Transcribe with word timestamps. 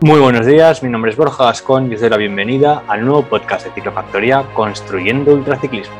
Muy 0.00 0.20
buenos 0.20 0.44
días, 0.44 0.82
mi 0.82 0.90
nombre 0.90 1.12
es 1.12 1.16
Borja 1.16 1.44
Gascón 1.44 1.90
y 1.90 1.94
os 1.94 2.00
doy 2.00 2.10
la 2.10 2.16
bienvenida 2.16 2.82
al 2.88 3.04
nuevo 3.04 3.22
podcast 3.22 3.64
de 3.64 3.72
Ciclofactoría 3.72 4.44
Construyendo 4.52 5.32
Ultraciclismo. 5.32 5.94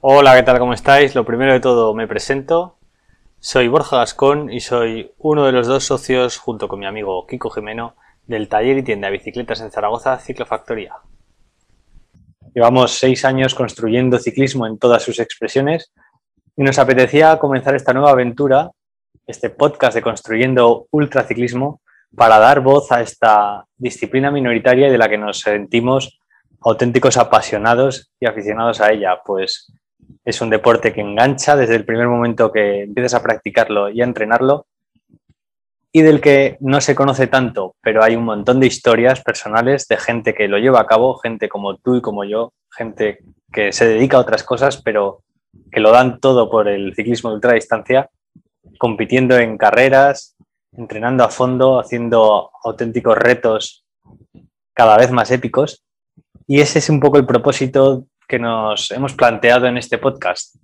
Hola, 0.00 0.34
¿qué 0.34 0.42
tal? 0.42 0.58
¿Cómo 0.58 0.74
estáis? 0.74 1.14
Lo 1.14 1.24
primero 1.24 1.52
de 1.52 1.60
todo 1.60 1.94
me 1.94 2.06
presento. 2.06 2.73
Soy 3.46 3.68
Borja 3.68 3.98
Gascón 3.98 4.50
y 4.50 4.60
soy 4.60 5.12
uno 5.18 5.44
de 5.44 5.52
los 5.52 5.66
dos 5.66 5.84
socios, 5.84 6.38
junto 6.38 6.66
con 6.66 6.80
mi 6.80 6.86
amigo 6.86 7.26
Kiko 7.26 7.50
Jimeno, 7.50 7.94
del 8.26 8.48
taller 8.48 8.78
y 8.78 8.82
tienda 8.82 9.08
de 9.08 9.18
bicicletas 9.18 9.60
en 9.60 9.70
Zaragoza, 9.70 10.16
Ciclofactoría. 10.16 10.94
Llevamos 12.54 12.92
seis 12.92 13.22
años 13.26 13.54
construyendo 13.54 14.18
ciclismo 14.18 14.66
en 14.66 14.78
todas 14.78 15.02
sus 15.02 15.20
expresiones 15.20 15.92
y 16.56 16.62
nos 16.62 16.78
apetecía 16.78 17.38
comenzar 17.38 17.74
esta 17.74 17.92
nueva 17.92 18.12
aventura, 18.12 18.70
este 19.26 19.50
podcast 19.50 19.94
de 19.94 20.00
Construyendo 20.00 20.86
Ultraciclismo, 20.90 21.82
para 22.16 22.38
dar 22.38 22.60
voz 22.60 22.90
a 22.92 23.02
esta 23.02 23.66
disciplina 23.76 24.30
minoritaria 24.30 24.90
de 24.90 24.96
la 24.96 25.10
que 25.10 25.18
nos 25.18 25.40
sentimos 25.40 26.18
auténticos 26.62 27.18
apasionados 27.18 28.10
y 28.18 28.24
aficionados 28.24 28.80
a 28.80 28.90
ella, 28.90 29.18
pues 29.22 29.70
es 30.24 30.40
un 30.40 30.50
deporte 30.50 30.92
que 30.92 31.00
engancha 31.00 31.56
desde 31.56 31.76
el 31.76 31.84
primer 31.84 32.08
momento 32.08 32.52
que 32.52 32.82
empiezas 32.82 33.14
a 33.14 33.22
practicarlo 33.22 33.90
y 33.90 34.00
a 34.00 34.04
entrenarlo 34.04 34.66
y 35.96 36.02
del 36.02 36.20
que 36.20 36.56
no 36.58 36.80
se 36.80 36.96
conoce 36.96 37.28
tanto, 37.28 37.76
pero 37.80 38.02
hay 38.02 38.16
un 38.16 38.24
montón 38.24 38.58
de 38.58 38.66
historias 38.66 39.22
personales 39.22 39.86
de 39.86 39.96
gente 39.96 40.34
que 40.34 40.48
lo 40.48 40.58
lleva 40.58 40.80
a 40.80 40.86
cabo, 40.88 41.18
gente 41.18 41.48
como 41.48 41.76
tú 41.76 41.94
y 41.94 42.00
como 42.00 42.24
yo, 42.24 42.52
gente 42.76 43.20
que 43.52 43.72
se 43.72 43.86
dedica 43.86 44.16
a 44.16 44.20
otras 44.20 44.42
cosas, 44.42 44.82
pero 44.82 45.22
que 45.70 45.78
lo 45.78 45.92
dan 45.92 46.18
todo 46.18 46.50
por 46.50 46.66
el 46.66 46.96
ciclismo 46.96 47.30
de 47.30 47.36
ultradistancia, 47.36 48.10
compitiendo 48.76 49.38
en 49.38 49.56
carreras, 49.56 50.34
entrenando 50.72 51.22
a 51.22 51.28
fondo, 51.28 51.78
haciendo 51.78 52.50
auténticos 52.64 53.16
retos 53.16 53.84
cada 54.72 54.96
vez 54.96 55.12
más 55.12 55.30
épicos. 55.30 55.84
Y 56.48 56.60
ese 56.60 56.80
es 56.80 56.90
un 56.90 56.98
poco 56.98 57.18
el 57.18 57.24
propósito 57.24 58.06
que 58.28 58.38
nos 58.38 58.90
hemos 58.90 59.14
planteado 59.14 59.66
en 59.66 59.76
este 59.76 59.98
podcast. 59.98 60.56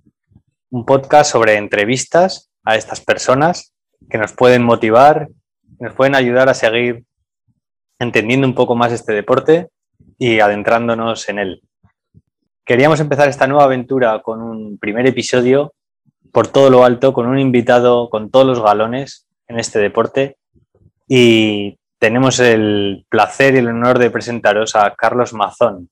Un 0.69 0.85
podcast 0.85 1.31
sobre 1.31 1.57
entrevistas 1.57 2.49
a 2.63 2.75
estas 2.75 3.01
personas 3.01 3.73
que 4.09 4.17
nos 4.17 4.33
pueden 4.33 4.63
motivar, 4.63 5.27
nos 5.79 5.93
pueden 5.93 6.15
ayudar 6.15 6.49
a 6.49 6.53
seguir 6.53 7.03
entendiendo 7.99 8.47
un 8.47 8.55
poco 8.55 8.75
más 8.75 8.91
este 8.91 9.13
deporte 9.13 9.69
y 10.17 10.39
adentrándonos 10.39 11.29
en 11.29 11.39
él. 11.39 11.61
Queríamos 12.65 12.99
empezar 12.99 13.29
esta 13.29 13.47
nueva 13.47 13.65
aventura 13.65 14.21
con 14.21 14.41
un 14.41 14.77
primer 14.77 15.05
episodio 15.05 15.73
por 16.31 16.47
todo 16.47 16.69
lo 16.69 16.85
alto, 16.85 17.13
con 17.13 17.27
un 17.27 17.39
invitado 17.39 18.09
con 18.09 18.31
todos 18.31 18.45
los 18.45 18.61
galones 18.61 19.27
en 19.47 19.59
este 19.59 19.79
deporte 19.79 20.37
y 21.07 21.77
tenemos 21.99 22.39
el 22.39 23.05
placer 23.09 23.53
y 23.53 23.57
el 23.59 23.67
honor 23.67 23.99
de 23.99 24.09
presentaros 24.09 24.75
a 24.75 24.95
Carlos 24.95 25.33
Mazón, 25.33 25.89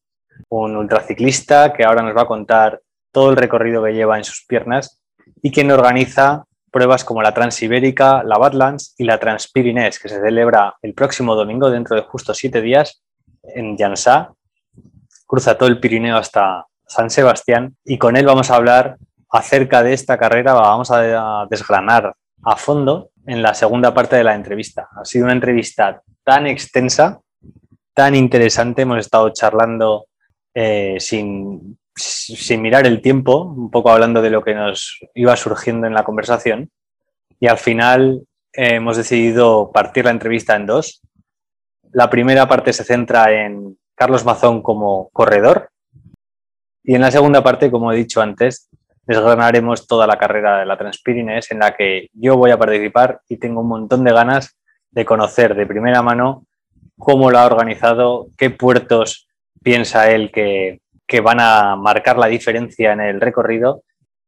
un 0.50 0.76
ultraciclista 0.76 1.74
que 1.74 1.84
ahora 1.84 2.02
nos 2.02 2.16
va 2.16 2.24
a 2.24 2.28
contar 2.28 2.82
todo 3.12 3.30
el 3.32 3.38
recorrido 3.38 3.84
que 3.84 3.94
lleva 3.94 4.18
en 4.18 4.24
sus 4.24 4.46
piernas 4.46 5.02
y 5.42 5.52
quien 5.52 5.72
organiza 5.72 6.46
pruebas 6.72 7.04
como 7.04 7.22
la 7.22 7.34
Transibérica, 7.34 8.24
la 8.24 8.38
Badlands 8.38 8.94
y 8.98 9.04
la 9.04 9.20
Transpirinés, 9.20 10.00
que 10.00 10.10
se 10.10 10.20
celebra 10.20 10.76
el 10.82 10.94
próximo 10.94 11.36
domingo, 11.36 11.70
dentro 11.70 11.96
de 11.96 12.04
justo 12.04 12.34
siete 12.34 12.62
días, 12.62 13.02
en 13.44 13.78
Jansá. 13.78 14.34
Cruza 15.26 15.58
todo 15.58 15.70
el 15.70 15.80
Pirineo 15.80 16.18
hasta 16.18 16.66
San 16.88 17.10
Sebastián 17.10 17.76
y 17.86 17.98
con 17.98 18.18
él 18.18 18.26
vamos 18.26 18.50
a 18.50 18.56
hablar 18.56 18.98
acerca 19.30 19.84
de 19.84 19.94
esta 19.94 20.18
carrera, 20.18 20.54
vamos 20.54 20.90
a 20.92 21.46
desgranar 21.50 22.16
a 22.44 22.56
fondo 22.56 23.12
en 23.28 23.44
la 23.44 23.54
segunda 23.54 23.94
parte 23.94 24.16
de 24.16 24.24
la 24.24 24.34
entrevista. 24.34 24.90
Ha 25.00 25.06
sido 25.06 25.26
una 25.26 25.34
entrevista 25.34 26.02
tan 26.24 26.48
extensa, 26.48 27.20
tan 27.94 28.16
interesante, 28.16 28.84
hemos 28.84 29.00
estado 29.00 29.30
charlando 29.30 30.08
eh, 30.62 30.98
sin, 31.00 31.78
mirar 32.60 32.86
el 32.86 33.02
tiempo, 33.02 33.44
un 33.44 33.72
poco 33.72 33.92
hablando 33.92 34.22
de 34.22 34.30
lo 34.30 34.44
que 34.44 34.54
nos 34.54 35.00
iba 35.16 35.34
surgiendo 35.38 35.88
en 35.88 35.94
la 35.94 36.04
conversación. 36.04 36.70
Y 37.40 37.48
al 37.48 37.58
final 37.58 38.24
eh, 38.52 38.76
hemos 38.76 38.98
decidido 38.98 39.72
partir 39.72 40.04
la 40.04 40.12
entrevista 40.12 40.58
en 40.58 40.66
dos. 40.66 41.02
La 41.94 42.10
primera 42.10 42.46
parte 42.50 42.74
se 42.74 42.84
centra 42.84 43.32
en 43.32 43.78
Carlos 43.96 44.26
Mazón 44.26 44.62
como 44.62 45.08
corredor. 45.14 45.70
Y 46.84 46.94
en 46.94 47.02
la 47.02 47.12
segunda 47.12 47.42
parte, 47.42 47.72
como 47.72 47.94
he 47.94 47.96
dicho 47.96 48.22
antes, 48.22 48.70
desgranaremos 49.04 49.88
toda 49.88 50.08
la 50.08 50.18
carrera 50.18 50.60
de 50.60 50.66
la 50.66 50.78
Transpirines 50.78 51.52
en 51.52 51.60
la 51.60 51.74
que 51.74 52.10
yo 52.12 52.36
voy 52.36 52.52
a 52.52 52.60
participar 52.60 53.22
y 53.30 53.38
tengo 53.38 53.62
un 53.62 53.70
montón 53.70 54.04
de 54.04 54.12
ganas 54.12 54.58
de 54.92 55.06
conocer 55.06 55.56
de 55.56 55.66
primera 55.66 56.02
mano 56.02 56.46
cómo 56.98 57.32
lo 57.32 57.40
ha 57.40 57.46
organizado, 57.46 58.28
qué 58.38 58.50
puertos 58.50 59.29
piensa 59.62 60.10
él 60.12 60.32
que, 60.32 60.82
van 61.22 61.40
a 61.40 61.76
marcar 61.76 62.18
la 62.18 62.28
diferencia 62.28 62.94
en 62.94 63.02
el 63.02 63.22
recorrido. 63.22 63.84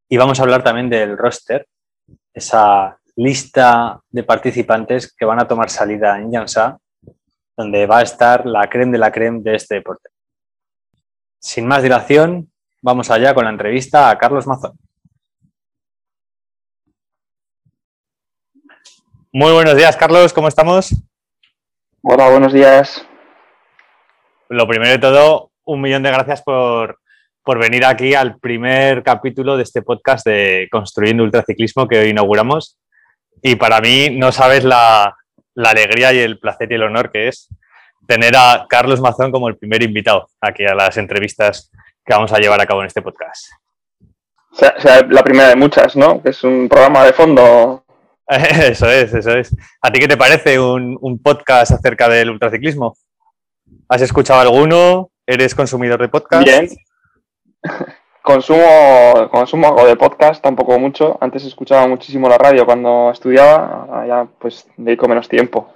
Y 0.09 0.17
vamos 0.17 0.39
a 0.39 0.43
hablar 0.43 0.63
también 0.63 0.89
del 0.89 1.17
roster, 1.17 1.67
esa 2.33 2.97
lista 3.15 4.01
de 4.09 4.23
participantes 4.23 5.13
que 5.13 5.25
van 5.25 5.39
a 5.39 5.47
tomar 5.47 5.69
salida 5.69 6.19
en 6.19 6.31
Jansá, 6.31 6.77
donde 7.55 7.85
va 7.85 7.99
a 7.99 8.03
estar 8.03 8.45
la 8.45 8.69
creme 8.69 8.91
de 8.93 8.97
la 8.97 9.11
creme 9.11 9.41
de 9.41 9.55
este 9.55 9.75
deporte. 9.75 10.09
Sin 11.39 11.65
más 11.65 11.83
dilación, 11.83 12.51
vamos 12.81 13.09
allá 13.09 13.33
con 13.33 13.45
la 13.45 13.51
entrevista 13.51 14.09
a 14.09 14.17
Carlos 14.17 14.47
Mazón. 14.47 14.73
Muy 19.31 19.53
buenos 19.53 19.77
días, 19.77 19.95
Carlos, 19.95 20.33
¿cómo 20.33 20.49
estamos? 20.49 20.93
Hola, 22.01 22.29
buenos 22.29 22.51
días 22.51 23.05
lo 24.51 24.67
primero 24.67 24.91
de 24.91 24.99
todo, 24.99 25.51
un 25.63 25.79
millón 25.79 26.03
de 26.03 26.11
gracias 26.11 26.41
por, 26.41 26.99
venir 27.57 27.85
aquí 27.85 28.13
al 28.13 28.37
primer 28.37 29.01
capítulo 29.01 29.55
de 29.55 29.63
este 29.63 29.81
podcast 29.81 30.25
de 30.25 30.67
Construyendo 30.69 31.23
Ultraciclismo 31.23 31.87
que 31.87 31.99
hoy 31.99 32.09
inauguramos. 32.09 32.77
Y 33.41 33.55
para 33.55 33.79
mí 33.79 34.09
no 34.09 34.33
sabes 34.33 34.65
la, 34.65 35.15
alegría 35.55 36.11
y 36.11 36.19
el 36.19 36.37
placer 36.37 36.69
y 36.69 36.75
el 36.75 36.83
honor 36.83 37.11
que 37.11 37.29
es 37.29 37.47
tener 38.07 38.35
a 38.35 38.65
Carlos 38.69 38.99
Mazón 38.99 39.31
como 39.31 39.47
el 39.47 39.57
primer 39.57 39.83
invitado 39.83 40.27
aquí 40.41 40.65
a 40.65 40.75
las 40.75 40.97
entrevistas 40.97 41.71
que 42.05 42.13
vamos 42.13 42.33
a 42.33 42.39
llevar 42.39 42.59
a 42.59 42.65
cabo 42.65 42.81
en 42.81 42.87
este 42.87 43.01
podcast. 43.01 43.51
O 44.51 44.55
sea, 44.55 45.01
la 45.09 45.23
primera 45.23 45.47
de 45.47 45.55
muchas, 45.55 45.95
¿no? 45.95 46.21
Que 46.21 46.31
es 46.31 46.43
un 46.43 46.67
programa 46.67 47.05
de 47.05 47.13
fondo. 47.13 47.85
Eso 48.27 48.89
es, 48.89 49.13
eso 49.13 49.31
es. 49.31 49.55
¿A 49.81 49.91
ti 49.91 49.99
qué 49.99 50.07
te 50.07 50.15
parece 50.15 50.57
un, 50.57 50.97
un 51.01 51.21
podcast 51.21 51.73
acerca 51.73 52.07
del 52.07 52.29
ultraciclismo? 52.29 52.95
¿Has 53.91 54.01
escuchado 54.01 54.39
alguno? 54.39 55.09
¿Eres 55.27 55.53
consumidor 55.53 55.99
de 55.99 56.07
podcast? 56.07 56.45
Bien. 56.45 56.69
Consumo, 58.23 59.27
consumo 59.29 59.67
algo 59.67 59.85
de 59.85 59.97
podcast, 59.97 60.41
tampoco 60.41 60.79
mucho. 60.79 61.17
Antes 61.19 61.43
escuchaba 61.43 61.87
muchísimo 61.87 62.29
la 62.29 62.37
radio 62.37 62.65
cuando 62.65 63.09
estudiaba, 63.11 63.87
ahora 63.89 64.07
ya 64.07 64.27
pues 64.39 64.65
dedico 64.77 65.09
menos 65.09 65.27
tiempo. 65.27 65.73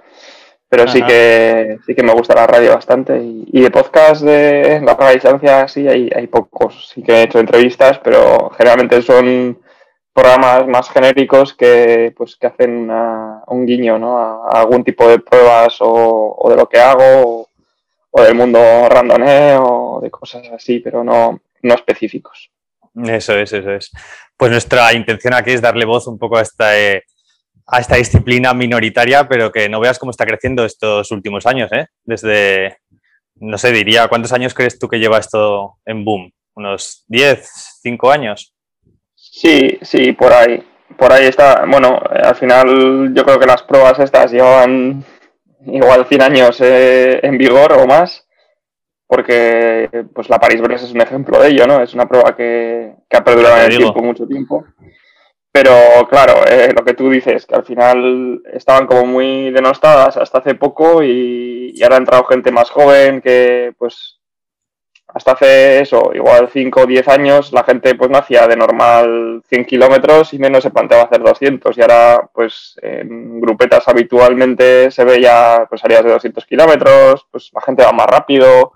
Pero 0.68 0.88
sí 0.88 1.02
que 1.02 1.76
sí 1.84 1.94
que 1.94 2.02
me 2.02 2.14
gusta 2.14 2.34
la 2.36 2.46
radio 2.46 2.72
bastante. 2.72 3.20
Y, 3.20 3.60
de 3.60 3.70
podcast 3.70 4.22
de 4.22 4.80
larga 4.80 5.10
distancia 5.10 5.68
sí 5.68 5.86
hay, 5.86 6.08
hay 6.14 6.26
pocos. 6.28 6.88
Sí 6.94 7.02
que 7.02 7.12
he 7.12 7.22
hecho 7.24 7.40
entrevistas, 7.40 7.98
pero 7.98 8.48
generalmente 8.56 9.02
son 9.02 9.58
programas 10.14 10.66
más 10.68 10.88
genéricos 10.88 11.52
que 11.52 12.14
pues 12.16 12.36
que 12.36 12.46
hacen 12.46 12.90
un 13.48 13.66
guiño 13.66 13.98
¿no? 13.98 14.18
a, 14.18 14.60
algún 14.60 14.84
tipo 14.84 15.06
de 15.06 15.18
pruebas 15.18 15.76
o, 15.80 16.34
o 16.38 16.48
de 16.48 16.56
lo 16.56 16.66
que 16.66 16.78
hago 16.78 17.02
o 17.02 17.48
del 18.22 18.34
mundo 18.34 18.88
randoneo 18.88 19.64
o 19.64 20.00
de 20.00 20.10
cosas 20.10 20.48
así, 20.48 20.80
pero 20.80 21.04
no, 21.04 21.40
no 21.62 21.74
específicos. 21.74 22.50
Eso 23.04 23.34
es, 23.34 23.52
eso 23.52 23.72
es. 23.72 23.90
Pues 24.36 24.50
nuestra 24.50 24.92
intención 24.94 25.34
aquí 25.34 25.52
es 25.52 25.60
darle 25.60 25.84
voz 25.84 26.06
un 26.06 26.18
poco 26.18 26.38
a 26.38 26.42
esta, 26.42 26.78
eh, 26.78 27.04
a 27.66 27.80
esta 27.80 27.96
disciplina 27.96 28.54
minoritaria, 28.54 29.28
pero 29.28 29.52
que 29.52 29.68
no 29.68 29.80
veas 29.80 29.98
cómo 29.98 30.10
está 30.10 30.24
creciendo 30.24 30.64
estos 30.64 31.10
últimos 31.10 31.46
años, 31.46 31.70
¿eh? 31.72 31.88
Desde, 32.04 32.78
no 33.36 33.58
sé, 33.58 33.72
diría, 33.72 34.08
¿cuántos 34.08 34.32
años 34.32 34.54
crees 34.54 34.78
tú 34.78 34.88
que 34.88 34.98
lleva 34.98 35.18
esto 35.18 35.76
en 35.84 36.04
boom? 36.04 36.32
¿Unos 36.54 37.04
10, 37.08 37.80
5 37.82 38.10
años? 38.10 38.54
Sí, 39.14 39.78
sí, 39.82 40.12
por 40.12 40.32
ahí. 40.32 40.62
Por 40.96 41.12
ahí 41.12 41.26
está. 41.26 41.66
Bueno, 41.66 42.00
al 42.10 42.34
final 42.36 43.12
yo 43.12 43.24
creo 43.24 43.38
que 43.38 43.46
las 43.46 43.62
pruebas 43.62 43.98
estas 43.98 44.32
llevan 44.32 45.04
igual 45.64 46.06
100 46.06 46.22
años 46.22 46.60
eh, 46.60 47.20
en 47.22 47.38
vigor 47.38 47.72
o 47.72 47.86
más, 47.86 48.26
porque 49.06 49.88
pues 50.14 50.28
la 50.28 50.38
París-Brest 50.38 50.84
es 50.84 50.92
un 50.92 51.00
ejemplo 51.00 51.40
de 51.40 51.48
ello, 51.48 51.66
¿no? 51.66 51.82
Es 51.82 51.94
una 51.94 52.08
prueba 52.08 52.36
que, 52.36 52.94
ha 53.10 53.24
perdurado 53.24 53.56
en 53.58 53.72
el 53.72 53.78
tiempo 53.78 54.02
mucho 54.02 54.26
tiempo. 54.26 54.64
Pero 55.52 55.72
claro, 56.10 56.46
eh, 56.46 56.72
lo 56.76 56.84
que 56.84 56.92
tú 56.94 57.08
dices, 57.08 57.46
que 57.46 57.54
al 57.54 57.64
final 57.64 58.42
estaban 58.52 58.86
como 58.86 59.06
muy 59.06 59.50
denostadas 59.50 60.16
hasta 60.18 60.38
hace 60.38 60.54
poco 60.54 61.02
y, 61.02 61.72
y 61.74 61.82
ahora 61.82 61.96
ha 61.96 62.00
entrado 62.00 62.24
gente 62.24 62.50
más 62.50 62.70
joven 62.70 63.22
que 63.22 63.72
pues 63.78 64.20
hasta 65.16 65.32
hace 65.32 65.80
eso, 65.80 66.10
igual 66.12 66.50
5 66.52 66.82
o 66.82 66.86
10 66.86 67.08
años, 67.08 67.50
la 67.50 67.64
gente 67.64 67.94
pues 67.94 68.10
no 68.10 68.18
hacía 68.18 68.46
de 68.46 68.54
normal 68.54 69.42
100 69.48 69.64
kilómetros 69.64 70.34
y 70.34 70.38
menos 70.38 70.62
se 70.62 70.70
planteaba 70.70 71.04
hacer 71.04 71.22
200. 71.22 71.78
Y 71.78 71.80
ahora, 71.80 72.28
pues 72.34 72.78
en 72.82 73.40
grupetas 73.40 73.88
habitualmente 73.88 74.90
se 74.90 75.04
ve 75.04 75.18
ya 75.22 75.64
pues 75.70 75.82
áreas 75.86 76.04
de 76.04 76.10
200 76.10 76.44
kilómetros, 76.44 77.26
pues 77.30 77.50
la 77.54 77.62
gente 77.62 77.82
va 77.82 77.92
más 77.92 78.06
rápido, 78.08 78.74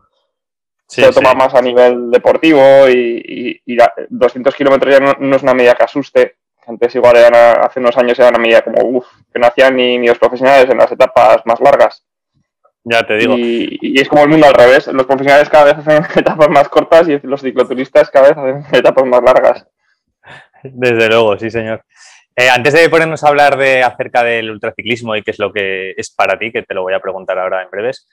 se 0.87 1.03
lo 1.03 1.13
toma 1.13 1.35
más 1.35 1.55
a 1.55 1.61
nivel 1.61 2.11
deportivo 2.11 2.89
y, 2.89 3.61
200 4.09 4.55
kilómetros 4.55 4.95
ya 4.95 5.15
no, 5.19 5.37
es 5.37 5.43
una 5.43 5.53
medida 5.53 5.75
que 5.75 5.85
asuste. 5.85 6.37
Antes 6.67 6.95
igual 6.95 7.17
hace 7.19 7.81
unos 7.81 7.99
años 7.99 8.19
era 8.19 8.31
una 8.31 8.39
medida 8.39 8.63
como, 8.63 8.83
uff, 8.83 9.07
que 9.31 9.39
no 9.39 9.47
hacían 9.47 9.77
ni, 9.77 9.99
ni 9.99 10.07
los 10.07 10.19
profesionales 10.19 10.71
en 10.71 10.79
las 10.79 10.91
etapas 10.91 11.43
más 11.45 11.61
largas. 11.61 12.03
Ya 12.85 13.07
te 13.07 13.17
digo. 13.17 13.35
Y, 13.37 14.01
es 14.01 14.09
como 14.09 14.23
el 14.23 14.29
mundo 14.29 14.47
al 14.47 14.55
revés. 14.55 14.87
Los 14.89 15.07
profesionales 15.07 15.49
cada 15.49 15.65
vez 15.65 15.79
hacen 15.79 16.05
etapas 16.17 16.49
más 16.49 16.69
cortas 16.69 17.09
y 17.09 17.19
los 17.23 17.43
cicloturistas 17.43 18.11
cada 18.11 18.29
vez 18.29 18.39
hacen 18.39 18.65
etapas 18.79 19.07
más 19.07 19.23
largas. 19.23 19.67
Desde 20.63 21.09
luego, 21.09 21.39
sí, 21.39 21.51
señor. 21.51 21.85
Eh, 22.37 22.49
antes 22.49 22.73
de 22.73 22.89
ponernos 22.89 23.25
a 23.25 23.29
hablar 23.29 23.59
de 23.59 23.83
acerca 23.83 24.23
del 24.23 24.51
ultraciclismo 24.51 25.17
y 25.17 25.23
qué 25.23 25.31
es 25.33 25.39
lo 25.39 25.53
que 25.53 25.95
es 25.97 26.11
para 26.11 26.39
ti, 26.39 26.53
que 26.53 26.63
te 26.63 26.75
lo 26.75 26.83
voy 26.83 26.95
a 26.95 27.01
preguntar 27.01 27.39
ahora 27.39 27.63
en 27.63 27.71
breves, 27.71 28.09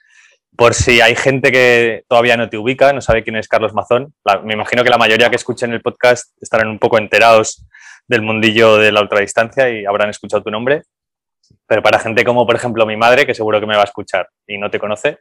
por 0.56 0.74
si 0.74 1.00
hay 1.00 1.14
gente 1.14 1.52
que 1.52 2.04
todavía 2.08 2.36
no 2.36 2.48
te 2.48 2.58
ubica, 2.58 2.92
no 2.92 3.00
sabe 3.00 3.22
quién 3.22 3.36
es 3.36 3.48
Carlos 3.48 3.74
Mazón, 3.74 4.12
me 4.44 4.54
imagino 4.54 4.82
que 4.82 4.90
la 4.90 4.98
mayoría 4.98 5.30
que 5.30 5.36
escuchen 5.36 5.72
el 5.72 5.82
podcast 5.82 6.36
estarán 6.42 6.68
un 6.68 6.78
poco 6.78 6.98
enterados 6.98 7.64
del 8.08 8.22
mundillo 8.22 8.76
de 8.76 8.90
la 8.90 9.02
ultradistancia 9.02 9.70
y 9.70 9.84
habrán 9.84 10.10
escuchado 10.10 10.42
tu 10.42 10.50
nombre. 10.50 10.82
Pero 11.66 11.82
para 11.82 11.98
gente 11.98 12.24
como, 12.24 12.46
por 12.46 12.56
ejemplo, 12.56 12.86
mi 12.86 12.96
madre, 12.96 13.26
que 13.26 13.34
seguro 13.34 13.60
que 13.60 13.66
me 13.66 13.76
va 13.76 13.82
a 13.82 13.84
escuchar 13.84 14.28
y 14.46 14.58
no 14.58 14.70
te 14.70 14.78
conoce, 14.78 15.18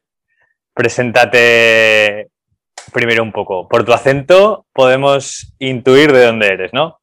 preséntate 0.73 2.29
primero 2.93 3.23
un 3.23 3.31
poco. 3.31 3.67
Por 3.67 3.83
tu 3.83 3.93
acento 3.93 4.65
podemos 4.73 5.53
intuir 5.59 6.11
de 6.11 6.25
dónde 6.25 6.47
eres, 6.47 6.73
¿no? 6.73 6.99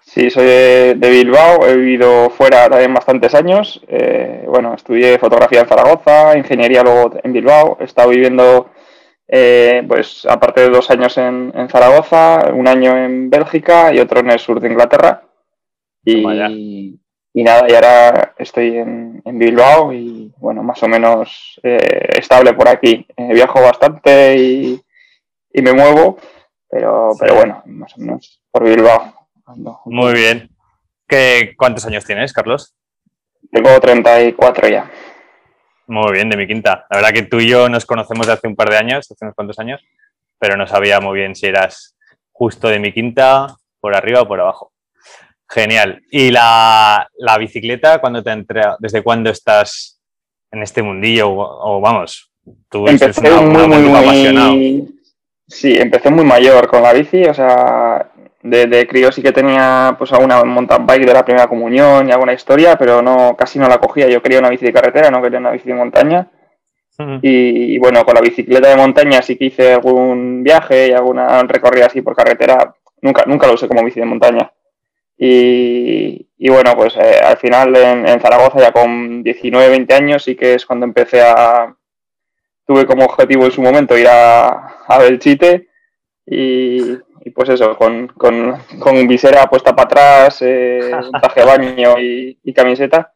Sí, 0.00 0.28
soy 0.28 0.44
de, 0.44 0.94
Bilbao, 0.98 1.66
he 1.66 1.74
vivido 1.74 2.28
fuera 2.28 2.68
también 2.68 2.92
bastantes 2.92 3.34
años. 3.34 3.82
Eh, 3.88 4.44
bueno, 4.46 4.74
estudié 4.74 5.18
fotografía 5.18 5.60
en 5.60 5.68
Zaragoza, 5.68 6.36
ingeniería 6.36 6.82
luego 6.82 7.14
en 7.22 7.32
Bilbao. 7.32 7.78
He 7.80 7.84
estado 7.84 8.10
viviendo, 8.10 8.70
eh, 9.26 9.82
pues, 9.88 10.26
aparte 10.26 10.62
de 10.62 10.68
dos 10.68 10.90
años 10.90 11.16
en, 11.16 11.52
Zaragoza, 11.70 12.52
un 12.52 12.68
año 12.68 12.94
en 12.94 13.30
Bélgica 13.30 13.94
y 13.94 14.00
otro 14.00 14.20
en 14.20 14.30
el 14.32 14.38
sur 14.38 14.60
de 14.60 14.68
Inglaterra. 14.68 15.22
Y, 16.04 17.00
y 17.34 17.42
nada, 17.42 17.66
y 17.68 17.74
ahora 17.74 18.34
estoy 18.36 18.78
en, 18.78 19.22
Bilbao 19.24 19.92
y 19.92 20.32
bueno, 20.36 20.62
más 20.62 20.82
o 20.82 20.88
menos 20.88 21.58
eh, 21.62 22.10
estable 22.18 22.52
por 22.52 22.68
aquí. 22.68 23.06
Eh, 23.16 23.32
viajo 23.32 23.60
bastante 23.62 24.36
y, 24.36 24.82
me 25.54 25.72
muevo, 25.72 26.18
pero, 26.68 27.10
pero 27.18 27.34
bueno, 27.34 27.62
más 27.66 27.96
o 27.96 28.00
menos 28.00 28.42
por 28.50 28.64
Bilbao. 28.64 29.14
Muy 29.86 30.12
bien. 30.14 30.50
¿Qué, 31.08 31.54
¿Cuántos 31.56 31.86
años 31.86 32.04
tienes, 32.04 32.32
Carlos? 32.32 32.74
Tengo 33.50 33.78
34 33.80 34.68
ya. 34.68 34.90
Muy 35.86 36.12
bien, 36.12 36.28
de 36.28 36.36
mi 36.36 36.46
quinta. 36.46 36.86
La 36.90 36.98
verdad 36.98 37.12
que 37.12 37.22
tú 37.22 37.40
y 37.40 37.48
yo 37.48 37.68
nos 37.68 37.84
conocemos 37.84 38.26
de 38.26 38.32
hace 38.32 38.48
un 38.48 38.56
par 38.56 38.70
de 38.70 38.78
años, 38.78 39.10
hace 39.10 39.24
unos 39.24 39.34
cuantos 39.34 39.58
años, 39.58 39.84
pero 40.38 40.56
no 40.56 40.66
sabía 40.66 41.00
muy 41.00 41.18
bien 41.18 41.34
si 41.34 41.46
eras 41.46 41.96
justo 42.30 42.68
de 42.68 42.78
mi 42.78 42.92
quinta, 42.92 43.46
por 43.80 43.94
arriba 43.94 44.22
o 44.22 44.28
por 44.28 44.40
abajo. 44.40 44.71
Genial. 45.52 46.02
¿Y 46.10 46.30
la, 46.30 47.06
bicicleta, 47.38 48.00
cuando 48.00 48.22
te 48.22 48.30
entra, 48.30 48.76
desde 48.78 49.02
cuándo 49.02 49.28
estás 49.28 50.00
en 50.50 50.62
este 50.62 50.82
mundillo? 50.82 51.28
O, 51.30 51.78
vamos, 51.78 52.32
tú 52.70 52.88
eres 52.88 53.20
muy, 53.20 53.68
muy, 53.68 53.90
apasionado. 53.90 54.54
Sí, 55.46 55.76
empecé 55.78 56.10
muy 56.10 56.24
mayor 56.24 56.66
con 56.68 56.82
la 56.82 56.94
bici, 56.94 57.24
o 57.24 57.34
sea, 57.34 58.10
de, 58.42 58.86
crío 58.88 59.12
sí 59.12 59.20
que 59.20 59.32
tenía 59.32 59.94
pues 59.98 60.10
alguna 60.12 60.42
mountain 60.42 60.86
bike 60.86 61.04
de 61.04 61.12
la 61.12 61.24
primera 61.24 61.46
comunión 61.46 62.08
y 62.08 62.12
alguna 62.12 62.32
historia, 62.32 62.78
pero 62.78 63.02
no 63.02 63.36
casi 63.36 63.58
no 63.58 63.68
la 63.68 63.76
cogía. 63.76 64.08
Yo 64.08 64.22
quería 64.22 64.38
una 64.38 64.48
bici 64.48 64.64
de 64.64 64.72
carretera, 64.72 65.10
no 65.10 65.20
quería 65.20 65.38
una 65.38 65.50
bici 65.50 65.68
de 65.68 65.74
montaña. 65.74 66.30
y, 67.20 67.76
bueno, 67.76 68.06
con 68.06 68.14
la 68.14 68.22
bicicleta 68.22 68.70
de 68.70 68.76
montaña 68.76 69.20
sí 69.20 69.36
que 69.36 69.46
hice 69.46 69.74
algún 69.74 70.42
viaje 70.42 70.88
y 70.88 70.92
alguna 70.92 71.42
recorrida 71.42 71.86
así 71.86 72.00
por 72.00 72.16
carretera. 72.16 72.74
Nunca, 73.02 73.24
nunca 73.26 73.46
lo 73.46 73.54
usé 73.54 73.68
como 73.68 73.84
bici 73.84 74.00
de 74.00 74.06
montaña. 74.06 74.50
Y, 75.24 76.48
bueno, 76.48 76.74
pues 76.74 76.96
eh, 76.96 77.20
al 77.22 77.36
final 77.36 77.76
en, 77.76 78.20
Zaragoza 78.20 78.58
ya 78.58 78.72
con 78.72 79.22
19, 79.22 79.68
20 79.68 79.94
años 79.94 80.24
sí 80.24 80.34
que 80.34 80.54
es 80.54 80.66
cuando 80.66 80.84
empecé 80.84 81.20
a... 81.22 81.72
Tuve 82.66 82.86
como 82.86 83.04
objetivo 83.04 83.44
en 83.44 83.52
su 83.52 83.62
momento 83.62 83.96
ir 83.96 84.08
a, 84.08 84.78
a 84.84 84.98
Belchite 84.98 85.68
y, 86.26 86.96
pues 87.32 87.50
eso, 87.50 87.76
con, 87.76 88.08
con, 88.08 88.56
con, 88.80 89.06
visera 89.06 89.48
puesta 89.48 89.76
para 89.76 89.86
atrás, 89.86 90.42
eh, 90.42 90.90
un 91.12 91.20
traje 91.20 91.40
de 91.40 91.46
baño 91.46 91.94
y, 92.00 92.52
camiseta. 92.52 93.12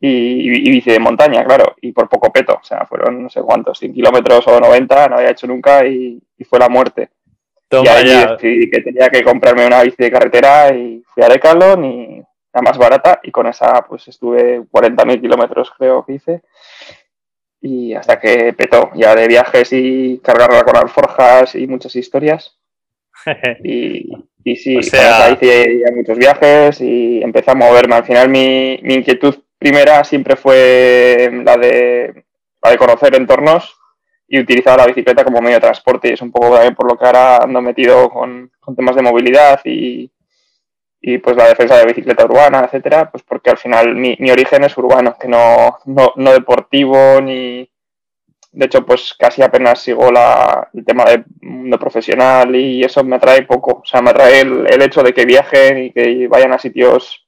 Y, 0.00 0.48
bici 0.70 0.90
de 0.90 0.98
montaña, 0.98 1.44
claro, 1.44 1.76
y 1.82 1.92
por 1.92 2.08
poco 2.08 2.32
peto, 2.32 2.58
o 2.60 2.64
sea, 2.64 2.86
fueron 2.86 3.22
no 3.22 3.28
sé 3.28 3.40
cuántos, 3.42 3.78
100 3.78 3.92
kilómetros 3.92 4.46
o 4.48 4.58
90, 4.58 5.08
no 5.08 5.16
había 5.16 5.30
hecho 5.30 5.46
nunca 5.46 5.86
y 5.86 6.20
fue 6.48 6.58
la 6.58 6.68
muerte 6.68 7.10
y 7.72 7.88
ahí 7.88 8.26
decidí 8.28 8.70
que 8.70 8.82
tenía 8.82 9.08
que 9.08 9.22
comprarme 9.22 9.66
una 9.66 9.82
bici 9.82 9.96
de 9.98 10.10
carretera 10.10 10.74
y 10.74 11.02
fui 11.14 11.22
a 11.22 11.28
Decathlon 11.28 11.84
y 11.84 12.22
la 12.52 12.60
más 12.60 12.76
barata 12.76 13.20
y 13.22 13.30
con 13.30 13.46
esa 13.46 13.84
pues 13.88 14.06
estuve 14.08 14.60
40.000 14.60 15.20
kilómetros 15.20 15.72
creo 15.76 16.04
que 16.04 16.14
hice. 16.14 16.42
Y 17.60 17.94
hasta 17.94 18.18
que 18.18 18.52
petó. 18.52 18.90
Ya 18.94 19.14
de 19.14 19.28
viajes 19.28 19.72
y 19.72 20.18
cargarla 20.18 20.64
con 20.64 20.76
alforjas 20.76 21.54
y 21.54 21.66
muchas 21.66 21.96
historias. 21.96 22.58
Y, 23.62 24.10
y 24.42 24.56
sí, 24.56 24.78
hice 24.78 25.78
ya 25.78 25.94
muchos 25.94 26.18
viajes 26.18 26.80
y 26.80 27.22
empecé 27.22 27.52
a 27.52 27.54
moverme. 27.54 27.94
Al 27.94 28.04
final 28.04 28.28
mi, 28.28 28.80
mi 28.82 28.94
inquietud 28.94 29.36
primera 29.58 30.02
siempre 30.02 30.34
fue 30.34 31.30
la 31.44 31.56
de, 31.56 32.24
la 32.60 32.70
de 32.70 32.78
conocer 32.78 33.14
entornos 33.14 33.76
y 34.32 34.40
utilizaba 34.40 34.78
la 34.78 34.86
bicicleta 34.86 35.24
como 35.24 35.42
medio 35.42 35.56
de 35.56 35.60
transporte 35.60 36.08
y 36.08 36.12
es 36.14 36.22
un 36.22 36.32
poco 36.32 36.54
también 36.54 36.74
por 36.74 36.90
lo 36.90 36.96
que 36.96 37.04
ahora 37.04 37.36
ando 37.36 37.60
metido 37.60 38.08
con, 38.08 38.50
temas 38.74 38.96
de 38.96 39.02
movilidad 39.02 39.60
y, 39.66 40.10
y, 41.02 41.18
pues 41.18 41.36
la 41.36 41.48
defensa 41.48 41.76
de 41.76 41.84
bicicleta 41.84 42.24
urbana, 42.24 42.62
etcétera, 42.64 43.10
pues 43.10 43.22
porque 43.24 43.50
al 43.50 43.58
final 43.58 43.94
mi, 43.94 44.16
origen 44.30 44.64
es 44.64 44.74
urbano, 44.78 45.14
que 45.20 45.28
no, 45.28 45.76
no, 45.84 46.32
deportivo 46.32 47.20
ni... 47.20 47.70
De 48.52 48.66
hecho, 48.66 48.86
pues 48.86 49.14
casi 49.18 49.42
apenas 49.42 49.82
sigo 49.82 50.10
la, 50.10 50.70
el 50.72 50.82
tema 50.82 51.04
de 51.04 51.24
mundo 51.42 51.78
profesional 51.78 52.56
y 52.56 52.82
eso 52.84 53.04
me 53.04 53.16
atrae 53.16 53.42
poco. 53.42 53.80
O 53.82 53.84
sea, 53.84 54.00
me 54.00 54.10
atrae 54.10 54.40
el, 54.40 54.82
hecho 54.82 55.02
de 55.02 55.12
que 55.12 55.26
viajen 55.26 55.84
y 55.84 55.92
que 55.92 56.26
vayan 56.28 56.52
a 56.54 56.58
sitios 56.58 57.26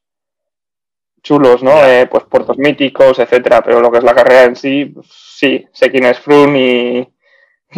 chulos, 1.25 1.63
¿no? 1.63 1.85
Eh, 1.85 2.07
pues 2.07 2.25
puertos 2.25 2.57
míticos, 2.59 3.19
etcétera, 3.19 3.63
pero 3.63 3.81
lo 3.81 3.91
que 3.91 3.99
es 3.99 4.05
la 4.05 4.15
carrera 4.15 4.45
en 4.45 4.55
sí, 4.55 4.95
sí, 5.03 5.67
sé 5.73 5.91
quién 5.91 6.05
es 6.05 6.21
Froome 6.21 7.11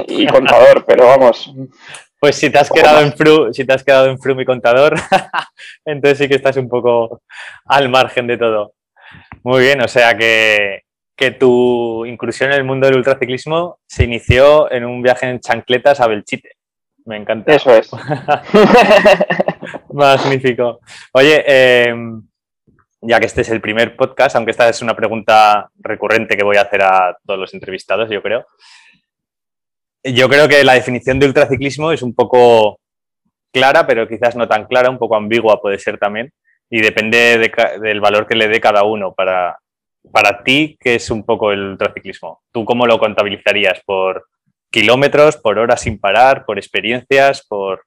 y, 0.08 0.26
contador, 0.30 0.84
pero 0.84 1.06
vamos. 1.06 1.54
Pues 2.18 2.36
si 2.36 2.50
te 2.50 2.58
has 2.58 2.68
quedado 2.68 3.00
en 3.00 3.12
Froome, 3.12 3.54
si 3.54 3.64
te 3.64 3.72
has 3.72 3.84
quedado 3.84 4.06
en 4.06 4.18
Froome 4.18 4.42
y 4.42 4.46
contador, 4.46 4.94
entonces 5.84 6.18
sí 6.18 6.28
que 6.28 6.34
estás 6.34 6.56
un 6.56 6.68
poco 6.68 7.22
al 7.64 7.88
margen 7.88 8.26
de 8.26 8.36
todo. 8.36 8.74
Muy 9.44 9.62
bien, 9.62 9.80
o 9.80 9.88
sea 9.88 10.16
que, 10.18 10.82
que 11.16 11.30
tu 11.30 12.04
incursión 12.04 12.50
en 12.50 12.58
el 12.58 12.64
mundo 12.64 12.88
del 12.88 12.96
ultraciclismo 12.96 13.78
se 13.86 14.04
inició 14.04 14.70
en 14.72 14.84
un 14.84 15.02
viaje 15.02 15.30
en 15.30 15.38
chancletas 15.38 16.00
a 16.00 16.08
Belchite. 16.08 16.56
Me 17.04 17.16
encanta. 17.16 17.54
Eso 17.54 17.72
es. 17.72 17.88
Magnífico. 19.92 20.80
Oye, 21.12 21.44
eh, 21.46 21.94
ya 23.00 23.20
que 23.20 23.26
este 23.26 23.42
es 23.42 23.50
el 23.50 23.60
primer 23.60 23.96
podcast, 23.96 24.36
aunque 24.36 24.50
esta 24.50 24.68
es 24.68 24.82
una 24.82 24.96
pregunta 24.96 25.70
recurrente 25.78 26.36
que 26.36 26.44
voy 26.44 26.56
a 26.56 26.62
hacer 26.62 26.82
a 26.82 27.16
todos 27.24 27.38
los 27.38 27.54
entrevistados, 27.54 28.10
yo 28.10 28.22
creo. 28.22 28.46
Yo 30.02 30.28
creo 30.28 30.48
que 30.48 30.62
la 30.64 30.74
definición 30.74 31.18
de 31.18 31.26
ultraciclismo 31.26 31.92
es 31.92 32.02
un 32.02 32.14
poco 32.14 32.78
clara, 33.52 33.86
pero 33.86 34.08
quizás 34.08 34.36
no 34.36 34.46
tan 34.46 34.66
clara, 34.66 34.90
un 34.90 34.98
poco 34.98 35.16
ambigua 35.16 35.60
puede 35.60 35.78
ser 35.78 35.98
también, 35.98 36.32
y 36.70 36.80
depende 36.80 37.38
del 37.80 38.00
valor 38.00 38.26
que 38.26 38.34
le 38.34 38.48
dé 38.48 38.60
cada 38.60 38.84
uno. 38.84 39.14
Para, 39.14 39.58
para 40.12 40.42
ti, 40.42 40.76
¿qué 40.80 40.96
es 40.96 41.10
un 41.10 41.24
poco 41.24 41.52
el 41.52 41.60
ultraciclismo? 41.60 42.42
¿Tú 42.52 42.64
cómo 42.64 42.86
lo 42.86 42.98
contabilizarías? 42.98 43.80
¿Por 43.84 44.26
kilómetros, 44.70 45.36
por 45.36 45.58
horas 45.58 45.80
sin 45.80 45.98
parar, 45.98 46.44
por 46.44 46.58
experiencias, 46.58 47.46
por 47.46 47.84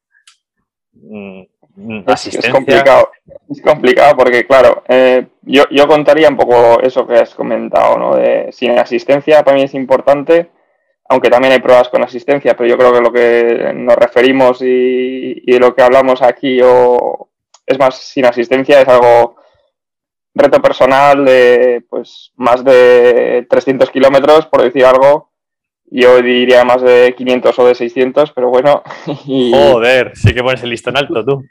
mm, 0.93 1.43
es, 2.07 2.49
complicado, 2.49 3.11
es 3.49 3.61
complicado 3.61 4.15
porque, 4.17 4.45
claro, 4.45 4.83
eh, 4.87 5.27
yo, 5.43 5.63
yo, 5.71 5.87
contaría 5.87 6.27
un 6.27 6.37
poco 6.37 6.81
eso 6.81 7.07
que 7.07 7.15
has 7.15 7.33
comentado, 7.33 7.97
¿no? 7.97 8.15
De 8.15 8.49
sin 8.51 8.77
asistencia 8.77 9.43
para 9.43 9.57
mí 9.57 9.63
es 9.63 9.73
importante, 9.73 10.49
aunque 11.09 11.29
también 11.29 11.53
hay 11.53 11.59
pruebas 11.59 11.89
con 11.89 12.03
asistencia, 12.03 12.55
pero 12.55 12.69
yo 12.69 12.77
creo 12.77 12.93
que 12.93 13.01
lo 13.01 13.11
que 13.11 13.73
nos 13.73 13.95
referimos 13.95 14.61
y, 14.61 15.41
de 15.45 15.59
lo 15.59 15.73
que 15.73 15.81
hablamos 15.81 16.21
aquí 16.21 16.59
o 16.61 17.29
es 17.65 17.79
más, 17.79 17.97
sin 17.97 18.25
asistencia 18.25 18.81
es 18.81 18.87
algo 18.87 19.37
reto 20.33 20.61
personal 20.61 21.25
de 21.25 21.83
pues 21.89 22.31
más 22.35 22.63
de 22.63 23.45
300 23.49 23.89
kilómetros, 23.89 24.47
por 24.47 24.63
decir 24.63 24.85
algo. 24.85 25.29
Yo 25.91 26.21
diría 26.21 26.63
más 26.63 26.83
de 26.83 27.15
500 27.17 27.57
o 27.57 27.67
de 27.67 27.75
600, 27.75 28.31
pero 28.31 28.49
bueno. 28.49 28.83
Joder, 29.25 30.11
sí 30.15 30.33
que 30.33 30.43
pones 30.43 30.61
el 30.61 30.69
listón 30.69 30.97
alto 30.97 31.25
tú. 31.25 31.43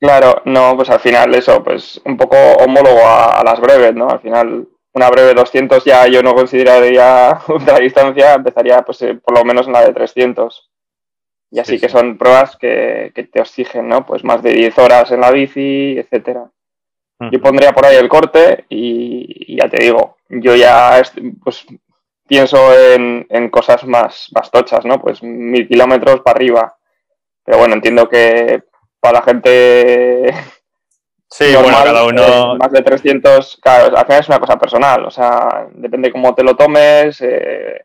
Claro, 0.00 0.42
no, 0.44 0.76
pues 0.76 0.90
al 0.90 1.00
final 1.00 1.34
eso, 1.34 1.62
pues 1.62 2.00
un 2.04 2.16
poco 2.16 2.36
homólogo 2.36 3.00
a, 3.04 3.42
las 3.44 3.60
breves, 3.60 3.94
¿no? 3.94 4.08
Al 4.08 4.20
final 4.20 4.68
una 4.94 5.10
breve 5.10 5.34
200 5.34 5.84
ya 5.84 6.06
yo 6.06 6.22
no 6.22 6.34
consideraría 6.34 7.38
ultra 7.48 7.78
distancia, 7.78 8.34
empezaría 8.34 8.82
pues 8.82 9.02
eh, 9.02 9.14
por 9.14 9.36
lo 9.36 9.44
menos 9.44 9.66
en 9.66 9.72
la 9.72 9.84
de 9.84 9.92
300. 9.92 10.70
Y 11.50 11.60
así 11.60 11.80
que 11.80 11.88
son 11.88 12.18
pruebas 12.18 12.56
que, 12.56 13.10
que, 13.14 13.24
te 13.24 13.40
exigen, 13.40 13.88
¿no? 13.88 14.04
Pues 14.04 14.22
más 14.22 14.42
de 14.42 14.52
10 14.52 14.78
horas 14.78 15.10
en 15.10 15.20
la 15.20 15.30
bici, 15.30 15.98
etcétera. 15.98 16.50
Yo 17.32 17.40
pondría 17.40 17.72
por 17.72 17.84
ahí 17.84 17.96
el 17.96 18.08
corte 18.08 18.64
y, 18.68 19.56
ya 19.56 19.68
te 19.68 19.82
digo, 19.82 20.18
yo 20.28 20.54
ya 20.54 21.02
pues 21.42 21.66
pienso 22.28 22.58
en, 22.72 23.50
cosas 23.50 23.84
más, 23.84 24.28
más 24.32 24.50
tochas, 24.52 24.84
¿no? 24.84 25.00
Pues 25.00 25.22
mil 25.22 25.66
kilómetros 25.66 26.20
para 26.20 26.36
arriba. 26.36 26.76
Pero 27.44 27.58
bueno, 27.58 27.74
entiendo 27.74 28.08
que 28.08 28.62
para 29.00 29.20
la 29.20 29.24
gente 29.24 30.34
Sí, 31.30 31.44
bueno, 31.54 31.76
cada 31.84 32.06
uno. 32.06 32.56
más 32.56 32.72
de 32.72 32.82
300, 32.82 33.58
claro, 33.60 33.96
al 33.96 34.06
final 34.06 34.20
es 34.20 34.28
una 34.28 34.40
cosa 34.40 34.58
personal, 34.58 35.04
o 35.04 35.10
sea, 35.10 35.68
depende 35.72 36.10
cómo 36.10 36.34
te 36.34 36.42
lo 36.42 36.56
tomes, 36.56 37.20
eh, 37.20 37.84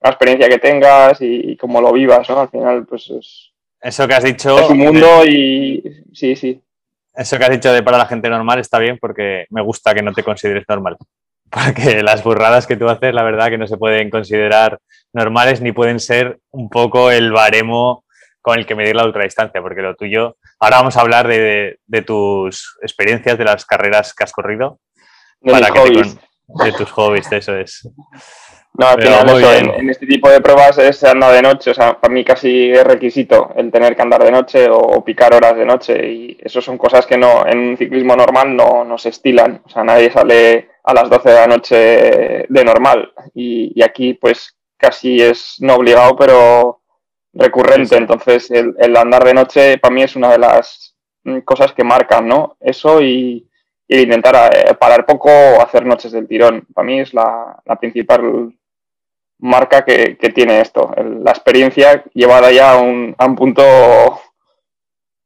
la 0.00 0.10
experiencia 0.10 0.48
que 0.48 0.58
tengas 0.58 1.18
y, 1.20 1.56
cómo 1.56 1.80
lo 1.80 1.92
vivas, 1.92 2.28
¿no? 2.28 2.40
Al 2.40 2.50
final, 2.50 2.86
pues 2.86 3.10
es. 3.10 3.50
Eso 3.80 4.06
que 4.06 4.14
has 4.14 4.24
dicho. 4.24 4.58
Es 4.58 4.70
un 4.70 4.78
mundo 4.78 5.24
y. 5.26 5.82
Sí, 6.12 6.36
sí. 6.36 6.62
Eso 7.14 7.38
que 7.38 7.44
has 7.44 7.50
dicho 7.50 7.72
de 7.72 7.82
para 7.82 7.98
la 7.98 8.06
gente 8.06 8.28
normal 8.28 8.58
está 8.58 8.78
bien 8.78 8.98
porque 9.00 9.46
me 9.50 9.62
gusta 9.62 9.94
que 9.94 10.02
no 10.02 10.12
te 10.12 10.22
consideres 10.22 10.64
normal. 10.68 10.96
Porque 11.50 12.02
las 12.02 12.24
burradas 12.24 12.66
que 12.66 12.76
tú 12.76 12.88
haces, 12.88 13.14
la 13.14 13.22
verdad, 13.22 13.48
que 13.48 13.58
no 13.58 13.68
se 13.68 13.76
pueden 13.76 14.10
considerar 14.10 14.80
normales 15.12 15.60
ni 15.60 15.70
pueden 15.70 16.00
ser 16.00 16.40
un 16.50 16.68
poco 16.68 17.12
el 17.12 17.30
baremo 17.30 18.03
con 18.44 18.58
el 18.58 18.66
que 18.66 18.74
medir 18.74 18.94
la 18.94 19.06
ultradistancia, 19.06 19.62
porque 19.62 19.80
lo 19.80 19.96
tuyo. 19.96 20.36
Ahora 20.60 20.76
vamos 20.76 20.98
a 20.98 21.00
hablar 21.00 21.26
de, 21.26 21.78
tus 22.06 22.76
experiencias, 22.82 23.38
de 23.38 23.44
las 23.44 23.64
carreras 23.64 24.12
que 24.12 24.22
has 24.22 24.32
corrido. 24.32 24.80
De 25.40 25.50
para 25.50 25.70
que 25.70 25.80
de 25.80 26.72
tus 26.72 26.90
hobbies, 26.90 27.32
eso 27.32 27.56
es. 27.56 27.88
No, 28.74 28.86
al 28.86 29.00
final 29.00 29.28
eso, 29.30 29.54
en, 29.54 29.88
este 29.88 30.06
tipo 30.06 30.28
de 30.28 30.42
pruebas 30.42 30.76
es 30.76 31.02
andar 31.04 31.32
de 31.32 31.40
noche, 31.40 31.70
o 31.70 31.74
sea, 31.74 31.98
para 31.98 32.12
mí 32.12 32.22
casi 32.22 32.70
es 32.70 32.84
requisito 32.84 33.54
el 33.56 33.70
tener 33.70 33.96
que 33.96 34.02
andar 34.02 34.22
de 34.22 34.32
noche 34.32 34.68
o, 34.68 35.02
picar 35.02 35.32
horas 35.32 35.56
de 35.56 35.64
noche 35.64 36.06
y 36.06 36.36
eso 36.38 36.60
son 36.60 36.76
cosas 36.76 37.06
que 37.06 37.16
no 37.16 37.46
en 37.46 37.58
un 37.58 37.76
ciclismo 37.78 38.14
normal 38.14 38.54
no, 38.54 38.84
no 38.84 38.98
se 38.98 39.10
estilan, 39.10 39.62
o 39.64 39.70
sea, 39.70 39.84
nadie 39.84 40.10
sale 40.10 40.70
a 40.82 40.92
las 40.92 41.08
12 41.08 41.28
de 41.28 41.34
la 41.34 41.46
noche 41.46 41.76
de 42.48 42.64
normal 42.64 43.12
y, 43.32 43.72
y 43.74 43.82
aquí 43.82 44.14
pues 44.14 44.56
casi 44.76 45.22
es 45.22 45.54
no 45.60 45.76
obligado, 45.76 46.16
pero 46.16 46.83
recurrente. 47.34 47.96
Entonces, 47.96 48.50
el, 48.50 48.96
andar 48.96 49.24
de 49.24 49.34
noche 49.34 49.78
para 49.78 49.94
mí 49.94 50.02
es 50.02 50.16
una 50.16 50.30
de 50.30 50.38
las 50.38 50.96
mm, 51.24 51.40
cosas 51.40 51.72
que 51.72 51.84
marcan, 51.84 52.26
¿no? 52.26 52.56
Eso 52.60 53.02
y, 53.02 53.48
intentar 53.88 54.50
eh, 54.56 54.74
parar 54.74 55.06
poco 55.06 55.28
o 55.30 55.60
hacer 55.60 55.84
noches 55.84 56.12
del 56.12 56.26
tirón. 56.26 56.66
Para 56.74 56.86
mí 56.86 57.00
es 57.00 57.14
la, 57.14 57.60
principal 57.78 58.52
marca 59.38 59.84
que, 59.84 60.16
tiene 60.34 60.60
esto. 60.60 60.90
la 60.96 61.30
experiencia 61.32 62.02
llevada 62.14 62.50
ya 62.50 62.72
a 62.72 62.80
un, 62.80 63.14
a 63.18 63.26
un 63.26 63.36
punto 63.36 63.62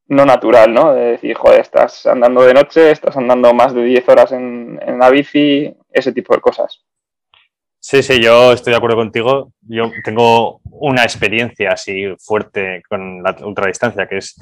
no 0.07 0.25
natural, 0.25 0.73
¿no? 0.73 0.93
De 0.93 1.11
decir, 1.11 1.35
joder, 1.35 1.61
estás 1.61 2.05
andando 2.05 2.41
de 2.41 2.53
noche, 2.53 2.91
estás 2.91 3.15
andando 3.15 3.53
más 3.53 3.73
de 3.73 3.83
10 3.83 4.09
horas 4.09 4.31
en, 4.31 4.79
en 4.85 4.99
la 4.99 5.09
bici, 5.09 5.73
ese 5.91 6.11
tipo 6.11 6.33
de 6.35 6.41
cosas. 6.41 6.83
Sí, 7.81 8.03
sí, 8.03 8.21
yo 8.21 8.51
estoy 8.51 8.71
de 8.71 8.77
acuerdo 8.77 8.97
contigo. 8.97 9.53
Yo 9.61 9.89
tengo 10.03 10.59
una 10.65 11.03
experiencia 11.03 11.71
así 11.71 12.13
fuerte 12.19 12.83
con 12.89 13.23
la 13.23 13.35
ultradistancia, 13.41 14.05
que 14.05 14.17
es 14.17 14.35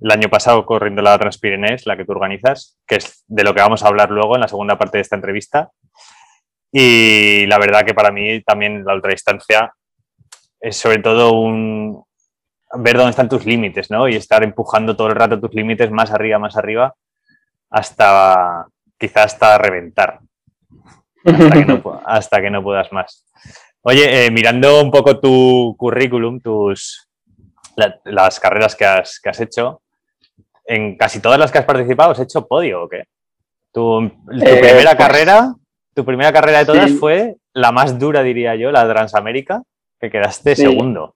el 0.00 0.10
año 0.12 0.28
pasado 0.28 0.64
corriendo 0.64 1.02
la 1.02 1.18
Transpirenés, 1.18 1.86
la 1.86 1.96
que 1.96 2.04
tú 2.04 2.12
organizas, 2.12 2.78
que 2.86 2.96
es 2.96 3.24
de 3.26 3.42
lo 3.42 3.52
que 3.52 3.62
vamos 3.62 3.82
a 3.82 3.88
hablar 3.88 4.10
luego 4.10 4.36
en 4.36 4.42
la 4.42 4.48
segunda 4.48 4.78
parte 4.78 4.98
de 4.98 5.02
esta 5.02 5.16
entrevista. 5.16 5.70
Y 6.70 7.46
la 7.46 7.58
verdad 7.58 7.84
que 7.84 7.94
para 7.94 8.12
mí 8.12 8.40
también 8.42 8.84
la 8.84 8.94
ultradistancia 8.94 9.72
es 10.60 10.76
sobre 10.76 10.98
todo 10.98 11.32
un 11.32 12.04
ver 12.76 12.96
dónde 12.96 13.10
están 13.10 13.28
tus 13.28 13.44
límites, 13.44 13.90
¿no? 13.90 14.08
Y 14.08 14.14
estar 14.14 14.44
empujando 14.44 14.96
todo 14.96 15.08
el 15.08 15.16
rato 15.16 15.40
tus 15.40 15.54
límites 15.54 15.90
más 15.90 16.12
arriba, 16.12 16.38
más 16.38 16.56
arriba, 16.56 16.94
hasta 17.70 18.66
quizás 18.98 19.34
hasta 19.34 19.58
reventar 19.58 20.20
hasta 22.04 22.40
que 22.40 22.50
no, 22.50 22.62
puedas 22.62 22.92
más. 22.92 23.26
Oye, 23.82 24.26
eh, 24.26 24.30
mirando 24.30 24.82
un 24.82 24.90
poco 24.90 25.20
tu 25.20 25.74
currículum, 25.76 26.40
tus, 26.40 27.08
las 28.04 28.40
carreras 28.40 28.74
que 28.76 28.84
has, 28.84 29.40
hecho, 29.40 29.82
en 30.64 30.96
casi 30.96 31.20
todas 31.20 31.38
las 31.38 31.50
que 31.50 31.58
has 31.58 31.64
participado, 31.64 32.12
¿has 32.12 32.20
hecho 32.20 32.46
podio 32.46 32.84
o 32.84 32.88
qué? 32.88 33.04
Tu, 33.72 34.04
eh, 34.04 34.10
primera 34.30 34.94
pues 34.94 34.94
carrera, 34.96 35.54
tu 35.94 36.04
primera 36.04 36.32
carrera 36.32 36.60
de 36.60 36.66
todas 36.66 36.92
fue 36.92 37.36
la 37.52 37.72
más 37.72 37.98
dura, 37.98 38.22
diría 38.22 38.54
yo, 38.54 38.70
la 38.70 38.88
Transamérica, 38.88 39.62
que 40.00 40.10
quedaste 40.10 40.56
segundo. 40.56 41.14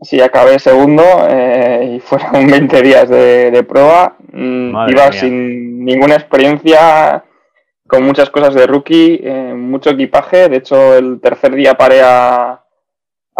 Sí, 0.00 0.20
acabé 0.20 0.58
segundo 0.58 1.04
eh, 1.28 1.94
y 1.96 2.00
fueron 2.00 2.46
20 2.50 2.82
días 2.82 3.08
de, 3.08 3.64
prueba. 3.68 4.16
Mm, 4.32 4.88
iba 4.88 5.12
sin 5.12 5.84
ninguna 5.84 6.16
experiencia, 6.16 7.24
con 7.92 8.04
muchas 8.04 8.30
cosas 8.30 8.54
de 8.54 8.66
rookie, 8.66 9.20
eh, 9.22 9.52
mucho 9.52 9.90
equipaje. 9.90 10.48
De 10.48 10.56
hecho, 10.56 10.96
el 10.96 11.20
tercer 11.20 11.54
día 11.54 11.74
paré 11.74 12.00
a, 12.02 12.64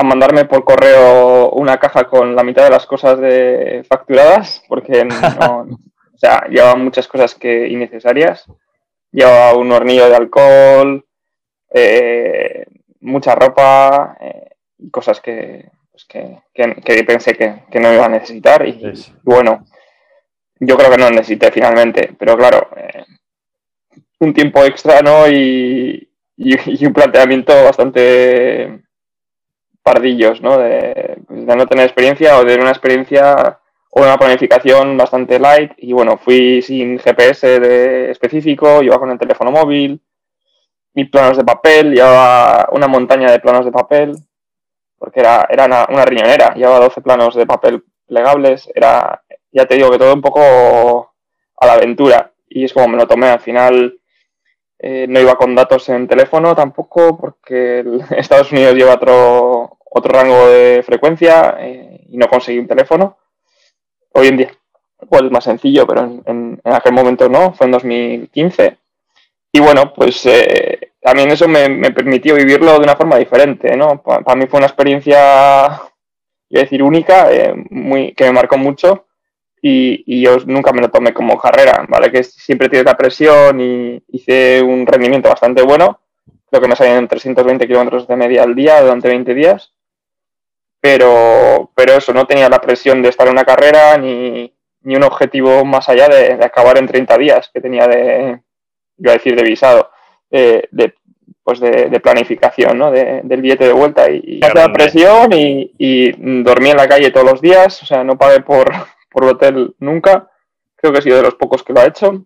mandarme 0.04 0.44
por 0.44 0.62
correo 0.64 1.48
una 1.52 1.78
caja 1.78 2.04
con 2.04 2.36
la 2.36 2.42
mitad 2.42 2.64
de 2.64 2.70
las 2.70 2.84
cosas 2.84 3.18
de 3.18 3.82
facturadas, 3.88 4.62
porque 4.68 5.06
no, 5.06 5.14
o 6.14 6.18
sea, 6.18 6.44
llevaba 6.50 6.74
muchas 6.74 7.08
cosas 7.08 7.34
que 7.34 7.66
innecesarias. 7.68 8.44
Llevaba 9.10 9.56
un 9.56 9.72
hornillo 9.72 10.10
de 10.10 10.16
alcohol, 10.16 11.06
eh, 11.72 12.66
mucha 13.00 13.34
ropa 13.34 14.18
eh, 14.20 14.50
cosas 14.90 15.22
pues 15.22 16.04
que, 16.04 16.42
que, 16.52 17.04
pensé 17.04 17.34
que, 17.34 17.80
no 17.80 17.90
iba 17.90 18.04
a 18.04 18.10
necesitar. 18.10 18.68
Y, 18.68 18.92
bueno, 19.22 19.64
yo 20.60 20.76
creo 20.76 20.90
que 20.90 20.98
no 20.98 21.08
necesité 21.08 21.50
finalmente, 21.50 22.14
pero 22.18 22.36
claro, 22.36 22.68
un 24.22 24.32
tiempo 24.32 24.64
extra, 24.64 25.02
¿no? 25.02 25.28
Y, 25.28 26.08
un 26.38 26.92
planteamiento 26.92 27.52
bastante 27.64 28.82
pardillos, 29.82 30.40
¿no? 30.40 30.58
De, 30.58 31.18
no 31.28 31.66
tener 31.66 31.84
experiencia 31.84 32.38
o 32.38 32.44
de 32.44 32.54
una 32.56 32.70
experiencia 32.70 33.60
o 33.90 34.00
una 34.00 34.16
planificación 34.16 34.96
bastante 34.96 35.38
light. 35.40 35.72
Y 35.76 35.92
bueno, 35.92 36.16
fui 36.18 36.62
sin 36.62 36.98
GPS 36.98 37.60
de 37.60 38.10
específico, 38.10 38.82
iba 38.82 38.98
con 38.98 39.10
el 39.10 39.18
teléfono 39.18 39.50
móvil, 39.50 40.00
mis 40.94 41.10
planos 41.10 41.36
de 41.36 41.44
papel, 41.44 41.92
llevaba 41.92 42.68
una 42.72 42.86
montaña 42.86 43.30
de 43.30 43.40
planos 43.40 43.64
de 43.64 43.72
papel, 43.72 44.12
porque 44.98 45.20
era, 45.20 45.46
era 45.50 45.66
una, 45.66 45.86
una 45.88 46.04
riñonera, 46.04 46.54
llevaba 46.54 46.80
12 46.80 47.00
planos 47.00 47.34
de 47.34 47.46
papel 47.46 47.84
plegables, 48.06 48.70
era, 48.74 49.22
ya 49.50 49.66
te 49.66 49.74
digo 49.74 49.90
que 49.90 49.98
todo 49.98 50.14
un 50.14 50.22
poco 50.22 51.12
a 51.56 51.66
la 51.66 51.72
aventura. 51.72 52.32
Y 52.48 52.64
es 52.64 52.72
como 52.72 52.88
me 52.88 52.98
lo 52.98 53.08
tomé 53.08 53.28
al 53.28 53.40
final 53.40 53.98
eh, 54.84 55.06
no 55.08 55.20
iba 55.20 55.36
con 55.36 55.54
datos 55.54 55.88
en 55.90 56.08
teléfono 56.08 56.56
tampoco 56.56 57.16
porque 57.16 57.84
Estados 58.16 58.50
Unidos 58.50 58.74
lleva 58.74 58.94
otro, 58.94 59.78
otro 59.88 60.12
rango 60.12 60.48
de 60.48 60.82
frecuencia 60.84 61.56
eh, 61.60 62.04
y 62.08 62.16
no 62.16 62.26
conseguí 62.26 62.58
un 62.58 62.66
teléfono. 62.66 63.16
Hoy 64.12 64.26
en 64.26 64.36
día 64.38 64.50
pues 65.08 65.22
es 65.22 65.30
más 65.30 65.44
sencillo, 65.44 65.86
pero 65.86 66.02
en, 66.26 66.60
aquel 66.64 66.92
momento 66.92 67.28
no, 67.28 67.52
fue 67.52 67.66
en 67.66 67.72
2015. 67.72 68.78
Y 69.52 69.60
bueno, 69.60 69.92
pues 69.94 70.26
eh, 70.26 70.92
también 71.00 71.30
eso 71.30 71.46
me, 71.46 71.90
permitió 71.92 72.34
vivirlo 72.34 72.72
de 72.72 72.84
una 72.84 72.96
forma 72.96 73.16
diferente, 73.16 73.76
¿no? 73.76 74.02
Para 74.02 74.36
mí 74.36 74.46
fue 74.46 74.58
una 74.58 74.66
experiencia, 74.66 75.66
a 75.74 75.90
decir, 76.48 76.82
única, 76.82 77.28
muy, 77.70 78.14
que 78.14 78.24
me 78.24 78.32
marcó 78.32 78.58
mucho 78.58 79.06
y, 79.64 80.20
yo 80.20 80.38
nunca 80.46 80.72
me 80.72 80.82
lo 80.82 80.90
tomé 80.90 81.14
como 81.14 81.38
carrera, 81.38 81.86
¿vale? 81.88 82.10
Que 82.10 82.24
siempre 82.24 82.68
tienes 82.68 82.84
la 82.84 82.96
presión 82.96 83.60
y 83.60 84.02
hice 84.08 84.60
un 84.60 84.84
rendimiento 84.84 85.28
bastante 85.28 85.62
bueno, 85.62 86.00
lo 86.50 86.60
que 86.60 86.68
me 86.68 86.74
salían 86.74 87.06
320 87.06 87.66
kilómetros 87.66 88.08
de 88.08 88.16
media 88.16 88.42
al 88.42 88.56
día 88.56 88.82
durante 88.82 89.08
20 89.08 89.32
días, 89.34 89.72
pero, 90.80 91.70
pero 91.76 91.94
eso, 91.94 92.12
no 92.12 92.26
tenía 92.26 92.48
la 92.48 92.60
presión 92.60 93.02
de 93.02 93.10
estar 93.10 93.28
en 93.28 93.34
una 93.34 93.44
carrera 93.44 93.96
ni, 93.98 94.52
ni 94.82 94.96
un 94.96 95.04
objetivo 95.04 95.64
más 95.64 95.88
allá 95.88 96.08
de, 96.08 96.44
acabar 96.44 96.76
en 96.78 96.88
30 96.88 97.16
días 97.18 97.50
que 97.54 97.60
tenía 97.60 97.86
de, 97.86 98.40
iba 98.98 99.12
a 99.12 99.14
decir, 99.14 99.36
de 99.36 99.44
visado, 99.44 99.90
de, 100.28 100.68
pues 101.44 101.60
de, 101.60 102.00
planificación, 102.00 102.78
¿no? 102.78 102.90
del 102.90 103.40
billete 103.40 103.66
de 103.66 103.72
vuelta 103.72 104.10
y, 104.10 104.40
la 104.40 104.72
presión 104.72 105.32
y, 105.32 105.72
y 105.78 106.42
dormí 106.42 106.70
en 106.70 106.76
la 106.76 106.88
calle 106.88 107.12
todos 107.12 107.30
los 107.30 107.40
días, 107.40 107.80
o 107.84 107.86
sea, 107.86 108.02
no 108.02 108.18
pagué 108.18 108.40
por 108.40 108.72
por 109.12 109.24
hotel 109.24 109.74
nunca. 109.78 110.30
creo 110.76 110.92
que 110.92 110.98
he 110.98 111.02
sido 111.02 111.16
de 111.18 111.22
los 111.22 111.34
pocos 111.34 111.62
que 111.62 111.72
lo 111.72 111.80
ha 111.80 111.86
hecho. 111.86 112.24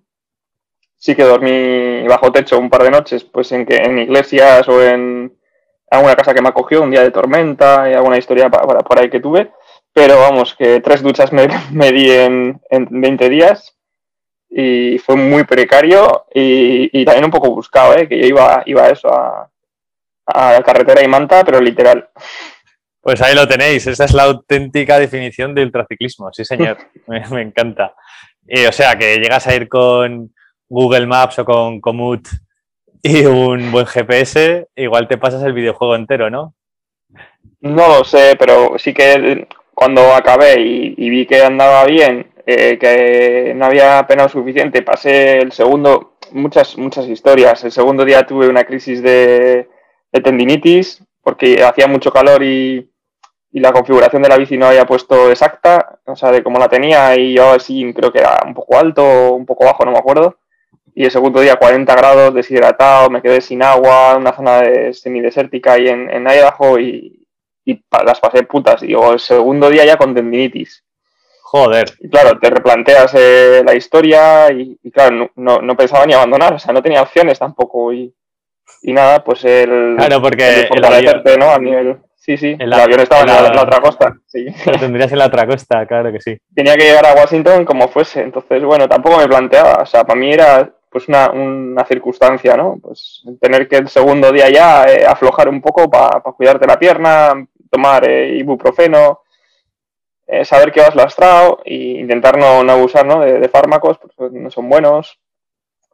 Sí 0.96 1.14
que 1.14 1.24
dormí 1.24 2.06
bajo 2.08 2.32
techo 2.32 2.58
un 2.58 2.70
par 2.70 2.82
de 2.82 2.90
noches, 2.90 3.24
pues 3.24 3.52
en, 3.52 3.66
que, 3.66 3.76
en 3.76 3.98
iglesias 3.98 4.66
o 4.68 4.82
en 4.82 5.36
alguna 5.90 6.16
casa 6.16 6.34
que 6.34 6.42
me 6.42 6.48
acogió, 6.48 6.82
un 6.82 6.90
día 6.90 7.02
de 7.02 7.10
tormenta 7.10 7.90
y 7.90 7.94
alguna 7.94 8.18
historia 8.18 8.48
para, 8.50 8.80
por 8.80 8.98
ahí 8.98 9.10
que 9.10 9.20
tuve. 9.20 9.52
Pero 9.92 10.18
vamos, 10.18 10.54
que 10.54 10.80
tres 10.80 11.02
duchas 11.02 11.32
me, 11.32 11.48
me 11.72 11.92
di 11.92 12.10
en, 12.10 12.60
en 12.70 12.88
20 12.90 13.28
días 13.28 13.76
y 14.48 14.98
fue 14.98 15.16
muy 15.16 15.44
precario 15.44 16.26
y, 16.32 17.04
también 17.04 17.26
un 17.26 17.30
poco 17.30 17.50
buscado, 17.50 17.96
¿eh? 17.96 18.08
que 18.08 18.18
yo 18.18 18.26
iba, 18.26 18.62
iba 18.66 18.84
a 18.84 18.88
eso, 18.90 19.08
a, 19.12 19.50
a 20.26 20.62
carretera 20.62 21.02
y 21.02 21.08
manta, 21.08 21.44
pero 21.44 21.60
literal. 21.60 22.08
Pues 23.06 23.22
ahí 23.22 23.36
lo 23.36 23.46
tenéis, 23.46 23.86
esa 23.86 24.04
es 24.04 24.14
la 24.14 24.24
auténtica 24.24 24.98
definición 24.98 25.54
de 25.54 25.62
ultraciclismo, 25.62 26.32
sí 26.32 26.44
señor, 26.44 26.76
me, 27.06 27.40
encanta. 27.40 27.94
Y, 28.44 28.66
o 28.66 28.72
sea, 28.72 28.98
que 28.98 29.18
llegas 29.18 29.46
a 29.46 29.54
ir 29.54 29.68
con 29.68 30.34
Google 30.68 31.06
Maps 31.06 31.38
o 31.38 31.44
con 31.44 31.80
Komoot 31.80 32.26
y 33.04 33.24
un 33.24 33.70
buen 33.70 33.86
GPS, 33.86 34.66
igual 34.74 35.06
te 35.06 35.18
pasas 35.18 35.44
el 35.44 35.52
videojuego 35.52 35.94
entero, 35.94 36.30
¿no? 36.30 36.56
No 37.60 37.86
lo 37.86 38.02
sé, 38.02 38.34
pero 38.36 38.76
sí 38.76 38.92
que 38.92 39.46
cuando 39.72 40.12
acabé 40.12 40.60
y, 40.60 41.08
vi 41.08 41.26
que 41.26 41.44
andaba 41.44 41.84
bien, 41.84 42.32
eh, 42.44 42.76
que 42.76 43.54
no 43.54 43.66
había 43.66 44.04
pena 44.08 44.28
suficiente, 44.28 44.82
pasé 44.82 45.38
el 45.38 45.52
segundo, 45.52 46.16
muchas, 46.32 46.76
muchas 46.76 47.06
historias. 47.06 47.62
El 47.62 47.70
segundo 47.70 48.04
día 48.04 48.26
tuve 48.26 48.48
una 48.48 48.64
crisis 48.64 49.00
de 49.00 49.68
tendinitis 50.10 51.04
porque 51.22 51.62
hacía 51.62 51.86
mucho 51.86 52.10
calor 52.10 52.42
y, 52.42 52.90
y 53.56 53.60
la 53.60 53.72
configuración 53.72 54.20
de 54.20 54.28
la 54.28 54.36
bici 54.36 54.58
no 54.58 54.66
había 54.66 54.84
puesto 54.84 55.30
exacta, 55.30 55.98
o 56.04 56.14
sea, 56.14 56.30
de 56.30 56.42
cómo 56.42 56.58
la 56.58 56.68
tenía 56.68 57.16
y 57.16 57.36
yo 57.36 57.52
así 57.52 57.90
creo 57.94 58.12
que 58.12 58.18
era 58.18 58.38
un 58.44 58.52
poco 58.52 58.76
alto, 58.76 59.32
un 59.32 59.46
poco 59.46 59.64
bajo, 59.64 59.82
no 59.86 59.92
me 59.92 59.98
acuerdo. 59.98 60.36
Y 60.94 61.06
el 61.06 61.10
segundo 61.10 61.40
día 61.40 61.56
40 61.56 61.94
grados, 61.94 62.34
deshidratado, 62.34 63.08
me 63.08 63.22
quedé 63.22 63.40
sin 63.40 63.62
agua, 63.62 64.12
en 64.12 64.20
una 64.20 64.34
zona 64.34 64.60
de 64.60 64.92
semidesértica 64.92 65.78
y 65.78 65.88
en, 65.88 66.10
en 66.10 66.26
Idaho 66.26 66.78
y, 66.78 67.26
y, 67.64 67.82
las 68.04 68.20
pasé 68.20 68.42
putas. 68.42 68.82
Y 68.82 68.92
el 68.92 69.18
segundo 69.18 69.70
día 69.70 69.86
ya 69.86 69.96
con 69.96 70.14
tendinitis. 70.14 70.84
Joder. 71.40 71.94
Y 72.00 72.10
claro, 72.10 72.38
te 72.38 72.50
replanteas 72.50 73.14
eh, 73.14 73.62
la 73.64 73.74
historia 73.74 74.52
y, 74.52 74.78
claro, 74.90 75.30
no, 75.34 75.62
no, 75.62 75.76
pensaba 75.78 76.04
ni 76.04 76.12
abandonar, 76.12 76.52
o 76.52 76.58
sea, 76.58 76.74
no 76.74 76.82
tenía 76.82 77.00
opciones 77.00 77.38
tampoco. 77.38 77.90
Y, 77.90 78.14
y 78.82 78.92
nada, 78.92 79.24
pues 79.24 79.46
el, 79.46 79.94
claro, 79.96 80.20
porque 80.20 80.68
el 80.70 81.38
¿no? 81.38 81.50
A 81.52 81.58
nivel 81.58 82.00
Sí, 82.26 82.36
sí, 82.36 82.56
el, 82.58 82.72
avión 82.72 82.98
estaba 82.98 83.20
en, 83.20 83.54
la, 83.54 83.62
otra 83.62 83.80
costa. 83.80 84.16
Sí. 84.26 84.46
Lo 84.66 84.80
tendrías 84.80 85.12
en 85.12 85.18
la 85.18 85.26
otra 85.26 85.46
costa, 85.46 85.86
claro 85.86 86.10
que 86.10 86.20
sí. 86.20 86.36
Tenía 86.52 86.74
que 86.74 86.82
llegar 86.82 87.06
a 87.06 87.14
Washington 87.14 87.64
como 87.64 87.86
fuese, 87.86 88.20
entonces, 88.20 88.64
bueno, 88.64 88.88
tampoco 88.88 89.18
me 89.18 89.28
planteaba, 89.28 89.74
o 89.82 89.86
sea, 89.86 90.02
para 90.02 90.18
mí 90.18 90.32
era 90.32 90.68
pues 90.90 91.06
una, 91.06 91.30
una 91.30 91.84
circunstancia, 91.84 92.56
¿no? 92.56 92.80
Pues 92.82 93.22
tener 93.40 93.68
que 93.68 93.76
el 93.76 93.88
segundo 93.88 94.32
día 94.32 94.50
ya 94.50 94.86
eh, 94.86 95.06
aflojar 95.06 95.48
un 95.48 95.60
poco 95.60 95.88
para 95.88 96.20
cuidarte 96.20 96.66
la 96.66 96.80
pierna, 96.80 97.46
tomar 97.70 98.08
eh, 98.08 98.36
ibuprofeno, 98.38 99.20
eh, 100.26 100.44
saber 100.44 100.72
que 100.72 100.80
vas 100.80 100.96
lastrado 100.96 101.60
e 101.64 102.00
intentar 102.00 102.36
no, 102.36 102.64
no 102.64 102.72
abusar 102.72 103.06
¿no? 103.06 103.20
De, 103.20 103.48
fármacos, 103.48 103.98
porque 103.98 104.36
no 104.36 104.50
son 104.50 104.68
buenos. 104.68 105.20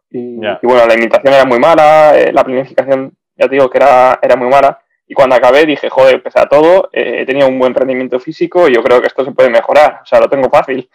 Y, 0.09 0.37
y, 0.37 0.59
bueno, 0.63 0.87
la 0.87 0.95
imitación 0.95 1.35
era 1.35 1.45
muy 1.45 1.59
mala, 1.59 2.15
la 2.33 2.43
planificación, 2.43 3.15
ya 3.37 3.49
te 3.49 3.55
digo 3.55 3.69
que 3.69 3.77
era, 3.77 4.19
era 4.23 4.37
muy 4.37 4.49
mala. 4.49 4.82
Y 5.13 5.15
cuando 5.15 5.37
acabé 5.37 5.67
dije, 5.67 5.91
joder, 5.91 6.23
pese 6.23 6.41
a 6.41 6.47
todo, 6.47 6.89
eh, 6.91 7.19
he 7.21 7.27
tenido 7.27 7.47
un 7.47 7.59
buen 7.59 7.75
rendimiento 7.75 8.19
físico 8.19 8.67
y 8.67 8.75
yo 8.75 8.83
creo 8.83 8.99
que 8.99 9.09
esto 9.09 9.27
se 9.27 9.33
puede 9.33 9.51
mejorar, 9.51 10.01
o 10.03 10.07
sea, 10.07 10.21
lo 10.21 10.31
tengo 10.31 10.49
fácil. 10.49 10.89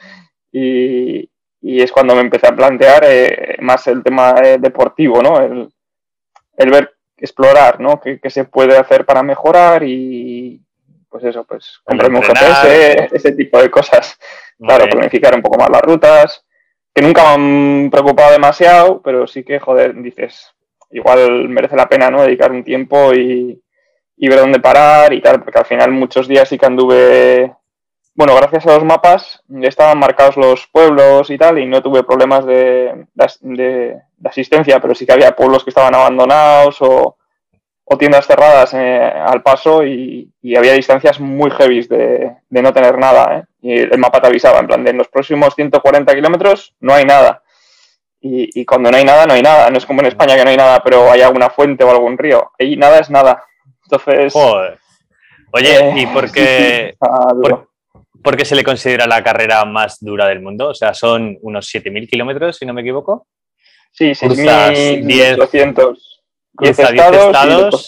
Y, 0.51 1.29
es 1.61 1.91
cuando 1.91 2.15
me 2.15 2.21
empecé 2.21 2.47
a 2.47 2.55
plantear 2.55 3.03
eh, 3.05 3.57
más 3.59 3.85
el 3.85 4.01
tema 4.01 4.33
eh, 4.43 4.57
deportivo, 4.59 5.21
¿no? 5.21 5.39
El, 5.39 6.71
ver, 6.71 6.95
explorar, 7.15 7.79
¿no? 7.79 8.01
¿Qué, 8.01 8.19
se 8.27 8.45
puede 8.45 8.75
hacer 8.75 9.05
para 9.05 9.21
mejorar 9.21 9.83
y, 9.83 10.59
pues 11.09 11.23
eso, 11.23 11.43
pues 11.43 11.79
comprarme 11.83 12.17
un 12.17 12.23
GPS, 12.23 13.09
ese 13.11 13.33
tipo 13.33 13.61
de 13.61 13.69
cosas. 13.69 14.17
claro, 14.57 14.89
planificar 14.89 15.35
un 15.35 15.43
poco 15.43 15.59
más 15.59 15.69
las 15.69 15.81
rutas, 15.83 16.43
que 16.91 17.03
nunca 17.03 17.37
me 17.37 17.83
han 17.83 17.91
preocupado 17.91 18.31
demasiado, 18.31 18.99
pero 18.99 19.27
sí 19.27 19.43
que, 19.43 19.59
joder, 19.59 19.93
dices, 20.01 20.55
igual 20.89 21.49
merece 21.49 21.75
la 21.75 21.87
pena, 21.87 22.09
¿no? 22.09 22.23
Dedicar 22.23 22.51
un 22.51 22.63
tiempo 22.63 23.13
y, 23.13 23.61
y 24.17 24.27
ver 24.27 24.39
dónde 24.39 24.59
parar 24.59 25.13
y 25.13 25.21
tal, 25.21 25.43
porque 25.43 25.59
al 25.59 25.65
final 25.65 25.91
muchos 25.91 26.27
días 26.27 26.49
sí 26.49 26.57
que 26.57 26.65
anduve, 26.65 27.55
bueno, 28.15 28.35
gracias 28.35 28.65
a 28.65 28.73
los 28.73 28.83
mapas 28.83 29.43
estaban 29.61 29.99
marcados 29.99 30.37
los 30.37 30.67
pueblos 30.67 31.29
y 31.29 31.37
tal, 31.37 31.59
y 31.59 31.67
no 31.67 31.83
tuve 31.83 32.03
problemas 32.03 32.45
de, 32.45 33.05
de, 33.13 34.01
asistencia, 34.25 34.79
pero 34.79 34.95
sí 34.95 35.05
que 35.05 35.13
había 35.13 35.35
pueblos 35.35 35.63
que 35.63 35.69
estaban 35.69 35.93
abandonados 35.93 36.81
o, 36.81 37.15
o 37.85 37.97
tiendas 37.97 38.25
cerradas 38.25 38.73
eh, 38.73 38.99
al 38.99 39.43
paso 39.43 39.85
y, 39.85 40.33
había 40.57 40.73
distancias 40.73 41.19
muy 41.19 41.51
heavy 41.51 41.81
de, 41.87 42.37
de, 42.49 42.61
no 42.61 42.73
tener 42.73 42.97
nada. 42.97 43.37
Eh. 43.37 43.43
Y 43.61 43.79
el 43.79 43.97
mapa 43.97 44.21
te 44.21 44.27
avisaba, 44.27 44.59
en 44.59 44.67
plan, 44.67 44.83
de 44.83 44.91
en 44.91 44.97
los 44.97 45.09
próximos 45.09 45.53
140 45.53 46.15
kilómetros 46.15 46.73
no 46.79 46.93
hay 46.93 47.05
nada. 47.05 47.43
Y, 48.19 48.61
y, 48.61 48.65
cuando 48.65 48.89
no 48.89 48.97
hay 48.97 49.03
nada, 49.03 49.25
no 49.25 49.33
hay 49.33 49.41
nada. 49.41 49.69
No 49.69 49.77
es 49.77 49.85
como 49.85 50.01
en 50.01 50.07
España 50.07 50.35
que 50.35 50.43
no 50.43 50.49
hay 50.49 50.57
nada, 50.57 50.81
pero 50.83 51.11
hay 51.11 51.21
alguna 51.21 51.49
fuente 51.49 51.83
o 51.83 51.91
algún 51.91 52.17
río. 52.17 52.51
Ahí 52.57 52.77
nada 52.77 52.99
es 52.99 53.09
nada. 53.09 53.43
Entonces. 53.89 54.33
Oye, 55.51 56.01
¿y 56.01 56.05
por 56.07 56.31
qué, 56.33 56.95
por, 58.23 58.37
qué 58.37 58.45
se 58.45 58.55
le 58.55 58.63
considera 58.63 59.07
la 59.07 59.23
carrera 59.23 59.63
más 59.65 59.97
dura 60.01 60.27
del 60.27 60.41
mundo? 60.41 60.69
O 60.69 60.73
sea, 60.73 60.93
son 60.93 61.37
unos 61.41 61.73
7.000 61.73 62.09
kilómetros, 62.09 62.57
si 62.57 62.65
no 62.65 62.73
me 62.73 62.81
equivoco. 62.81 63.27
Sí, 63.91 64.11
6.800. 64.11 65.97
10 66.59 66.79
estados. 66.79 67.87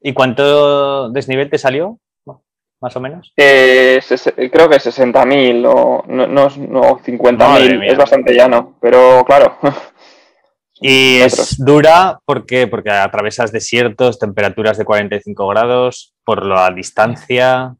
Y, 0.00 0.12
cuánto 0.12 1.10
desnivel 1.10 1.50
te 1.50 1.58
salió? 1.58 1.98
Más 2.80 2.94
o 2.94 3.00
menos. 3.00 3.32
Eh, 3.36 4.00
creo 4.52 4.68
que 4.68 4.76
60.000 4.76 5.66
o 5.66 6.04
no, 6.06 6.26
no, 6.28 6.48
no 6.48 6.98
50.000. 7.00 7.90
Es 7.90 7.98
bastante 7.98 8.34
llano, 8.34 8.76
pero 8.80 9.24
claro. 9.24 9.58
Y 10.80 11.18
es 11.18 11.56
dura 11.58 12.20
porque, 12.24 12.66
porque 12.66 12.90
atravesas 12.90 13.52
desiertos, 13.52 14.18
temperaturas 14.18 14.78
de 14.78 14.84
45 14.84 15.48
grados, 15.48 16.14
por 16.24 16.46
la 16.46 16.70
distancia. 16.70 17.74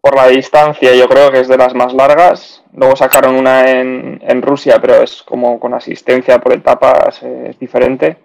Por 0.00 0.16
la 0.16 0.28
distancia, 0.28 0.94
yo 0.94 1.08
creo 1.08 1.30
que 1.30 1.40
es 1.40 1.48
de 1.48 1.56
las 1.56 1.74
más 1.74 1.94
largas. 1.94 2.62
Luego 2.72 2.96
sacaron 2.96 3.36
una 3.36 3.70
en, 3.70 4.20
en 4.22 4.42
Rusia, 4.42 4.78
pero 4.80 5.02
es 5.02 5.22
como 5.22 5.58
con 5.60 5.74
asistencia 5.74 6.40
por 6.40 6.52
etapas, 6.52 7.22
eh, 7.22 7.46
es 7.50 7.58
diferente. 7.58 8.18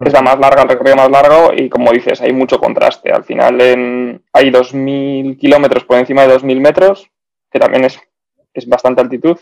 Es 0.00 0.12
la 0.12 0.22
más 0.22 0.38
larga, 0.38 0.62
el 0.62 0.68
recorrido 0.68 0.96
más 0.96 1.10
largo 1.10 1.52
y 1.56 1.70
como 1.70 1.90
dices, 1.92 2.20
hay 2.20 2.32
mucho 2.32 2.58
contraste. 2.58 3.10
Al 3.10 3.24
final 3.24 3.60
en, 3.60 4.22
hay 4.32 4.50
2.000 4.50 5.38
kilómetros 5.38 5.84
por 5.84 5.98
encima 5.98 6.26
de 6.26 6.36
2.000 6.36 6.60
metros, 6.60 7.10
que 7.50 7.58
también 7.58 7.84
es, 7.84 7.98
es 8.52 8.68
bastante 8.68 9.00
altitud. 9.00 9.38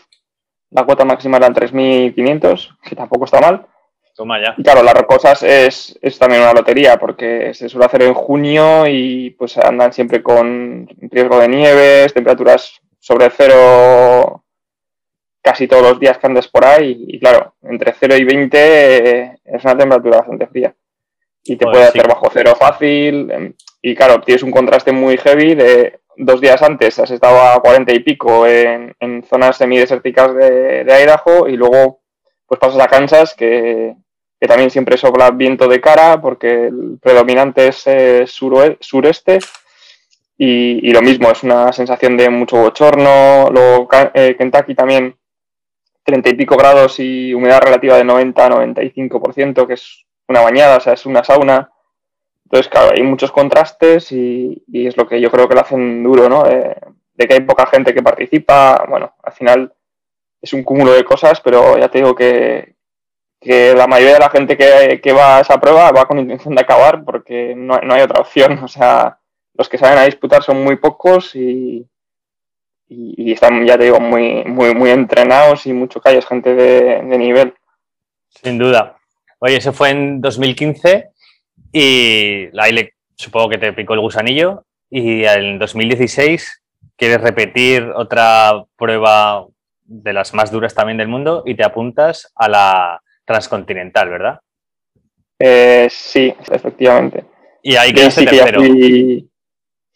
La 0.69 0.85
cuota 0.85 1.05
máxima 1.05 1.37
era 1.37 1.49
3.500, 1.49 2.77
que 2.81 2.95
tampoco 2.95 3.25
está 3.25 3.41
mal. 3.41 3.67
Toma 4.15 4.39
ya. 4.39 4.53
Y 4.57 4.63
claro, 4.63 4.83
las 4.83 4.93
rocosas 4.93 5.41
es, 5.41 5.97
es, 6.01 6.19
también 6.19 6.43
una 6.43 6.53
lotería 6.53 6.97
porque 6.97 7.53
se 7.53 7.67
suele 7.67 7.87
hacer 7.87 8.03
en 8.03 8.13
junio 8.13 8.85
y 8.87 9.31
pues 9.31 9.57
andan 9.57 9.91
siempre 9.91 10.21
con 10.21 10.87
riesgo 11.01 11.39
de 11.39 11.47
nieves, 11.47 12.13
temperaturas 12.13 12.79
sobre 12.99 13.29
cero 13.31 14.43
casi 15.41 15.67
todos 15.67 15.83
los 15.83 15.99
días 15.99 16.17
que 16.19 16.27
andes 16.27 16.47
por 16.47 16.63
ahí 16.63 17.05
y, 17.07 17.19
claro, 17.19 17.55
entre 17.63 17.93
0 17.99 18.15
y 18.15 18.23
20 18.23 18.57
eh, 18.57 19.37
es 19.43 19.63
una 19.65 19.77
temperatura 19.77 20.19
bastante 20.19 20.47
fría 20.47 20.73
y 21.43 21.57
te 21.57 21.65
puede 21.65 21.83
hacer 21.83 22.07
bajo 22.07 22.29
cero 22.31 22.53
fácil 22.57 23.29
em, 23.29 23.53
y 23.81 23.93
claro, 23.93 24.21
tienes 24.21 24.43
un 24.43 24.51
contraste 24.51 24.93
muy 24.93 25.17
heavy 25.17 25.55
de 25.55 25.99
dos 26.15 26.39
días 26.39 26.61
antes 26.61 26.97
has 26.99 27.11
estado 27.11 27.41
a 27.41 27.59
40 27.59 27.93
y 27.93 27.99
pico 27.99 28.47
en, 28.47 28.95
en 28.99 29.23
zonas 29.23 29.57
semidesérticas 29.57 30.33
de, 30.33 30.85
de 30.85 31.03
Idaho 31.03 31.49
y 31.49 31.57
luego 31.57 31.99
pues 32.47 32.59
pasas 32.59 32.79
a 32.79 32.87
Kansas 32.87 33.33
que, 33.33 33.95
que 34.43 34.47
también 34.49 34.69
siempre 34.69 34.97
sopla 34.97 35.31
viento 35.31 35.69
de 35.69 35.79
cara 35.79 36.19
porque 36.19 36.65
el 36.65 36.99
predominante 37.01 37.69
es 37.69 37.87
eh, 37.87 38.25
sureste 38.27 39.39
y, 40.37 40.91
lo 40.91 41.01
mismo, 41.01 41.31
es 41.31 41.43
una 41.43 41.71
sensación 41.71 42.17
de 42.17 42.29
mucho 42.29 42.57
bochorno. 42.57 43.49
Luego 43.49 43.87
eh, 44.13 44.35
Kentucky 44.37 44.75
también 44.75 45.15
30 46.03 46.29
y 46.31 46.33
pico 46.33 46.57
grados 46.57 46.99
y 46.99 47.33
humedad 47.33 47.61
relativa 47.61 47.95
de 47.95 48.03
90-95%, 48.03 49.65
que 49.65 49.75
es 49.75 50.03
una 50.27 50.41
bañada, 50.41 50.75
o 50.75 50.81
sea, 50.81 50.91
es 50.91 51.05
una 51.05 51.23
sauna. 51.23 51.71
Entonces, 52.43 52.67
claro, 52.69 52.91
hay 52.93 53.03
muchos 53.03 53.31
contrastes 53.31 54.11
y, 54.11 54.61
es 54.73 54.97
lo 54.97 55.07
que 55.07 55.21
yo 55.21 55.31
creo 55.31 55.47
que 55.47 55.55
lo 55.55 55.61
hacen 55.61 56.03
duro, 56.03 56.27
¿no? 56.27 56.43
de 56.43 57.27
que 57.27 57.33
hay 57.33 57.39
poca 57.39 57.65
gente 57.67 57.93
que 57.93 58.03
participa. 58.03 58.85
Bueno, 58.89 59.13
al 59.23 59.31
final 59.31 59.73
es 60.41 60.51
un 60.51 60.63
cúmulo 60.63 60.91
de 60.91 61.05
cosas, 61.05 61.39
pero 61.39 61.77
ya 61.77 61.87
te 61.87 61.99
digo 61.99 62.13
que, 62.13 62.73
que 63.43 63.75
la 63.75 63.87
mayoría 63.87 64.13
de 64.13 64.19
la 64.19 64.29
gente 64.29 64.57
que, 64.57 65.13
va 65.13 65.37
a 65.37 65.41
esa 65.41 65.59
prueba 65.59 65.91
va 65.91 66.05
con 66.05 66.17
intención 66.17 66.55
de 66.55 66.61
acabar 66.61 67.03
porque 67.03 67.53
no, 67.55 67.75
hay 67.75 68.01
otra 68.01 68.21
opción. 68.21 68.59
O 68.63 68.67
sea, 68.67 69.19
los 69.53 69.69
que 69.69 69.77
saben 69.77 69.99
a 69.99 70.05
disputar 70.05 70.41
son 70.41 70.63
muy 70.63 70.77
pocos 70.77 71.35
y, 71.35 71.85
y, 72.87 73.31
están, 73.31 73.65
ya 73.65 73.77
te 73.77 73.85
digo, 73.85 73.99
muy, 73.99 74.43
muy, 74.45 74.73
muy 74.73 74.89
entrenados 74.89 75.65
y 75.65 75.73
mucho 75.73 76.01
que 76.01 76.17
es 76.17 76.25
gente 76.25 76.55
de, 76.55 77.01
nivel. 77.17 77.53
Sin 78.29 78.57
duda. 78.57 78.97
Oye, 79.39 79.57
eso 79.57 79.73
fue 79.73 79.89
en 79.89 80.21
2015 80.21 81.09
y 81.71 82.47
la 82.53 82.69
ILE 82.69 82.93
supongo 83.15 83.49
que 83.49 83.57
te 83.57 83.73
picó 83.73 83.93
el 83.93 83.99
gusanillo 83.99 84.65
y 84.89 85.25
en 85.25 85.59
2016 85.59 86.63
quieres 86.95 87.21
repetir 87.21 87.91
otra 87.95 88.63
prueba 88.77 89.45
de 89.83 90.13
las 90.13 90.33
más 90.33 90.51
duras 90.51 90.73
también 90.73 90.97
del 90.97 91.07
mundo 91.07 91.43
y 91.45 91.55
te 91.55 91.63
apuntas 91.63 92.31
a 92.35 92.47
la 92.47 93.02
transcontinental, 93.25 94.09
¿verdad? 94.09 94.39
Eh, 95.39 95.87
sí, 95.89 96.33
efectivamente. 96.51 97.25
Y 97.61 97.75
ahí 97.75 97.93
quedaste 97.93 98.25
tercero. 98.25 98.59
Fui, 98.59 99.29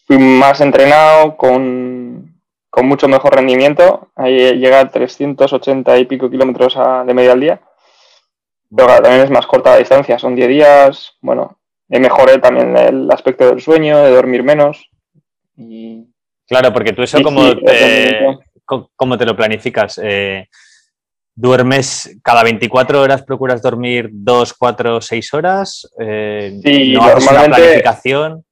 fui, 0.05 0.17
más 0.17 0.61
entrenado, 0.61 1.35
con, 1.37 2.41
mucho 2.83 3.07
mejor 3.07 3.35
rendimiento. 3.35 4.09
Ahí 4.15 4.57
llega 4.57 4.81
a 4.81 4.89
380 4.89 5.97
y 5.97 6.05
pico 6.05 6.29
kilómetros 6.29 6.77
de 7.05 7.13
media 7.13 7.33
al 7.33 7.39
día. 7.39 7.61
Pero 8.75 8.87
también 9.01 9.21
es 9.21 9.29
más 9.29 9.47
corta 9.47 9.71
la 9.71 9.77
distancia, 9.77 10.19
son 10.19 10.35
10 10.35 10.47
días. 10.49 11.17
Bueno, 11.21 11.59
mejoré 11.87 12.39
también 12.39 12.75
el 12.75 13.09
aspecto 13.11 13.47
del 13.47 13.61
sueño, 13.61 14.03
de 14.03 14.11
dormir 14.11 14.43
menos. 14.43 14.89
Claro, 16.47 16.71
porque 16.73 16.93
tú 16.93 17.03
eso 17.03 17.21
como, 17.23 17.55
te, 17.55 18.37
te 19.17 19.25
lo 19.25 19.35
planificas. 19.35 19.99
Eh, 20.03 20.47
¿Duermes 21.39 22.17
cada 22.23 22.41
24 22.41 22.99
horas? 22.99 23.21
¿Procuras 23.21 23.61
dormir 23.61 24.09
2, 24.11 24.53
4, 24.55 24.99
6 24.99 25.33
horas? 25.35 25.87
Eh, 25.99 26.59
sí, 26.65 26.93
¿no 26.93 27.01
normalmente, 27.01 27.45
una 27.45 27.55
planificación? 27.57 28.45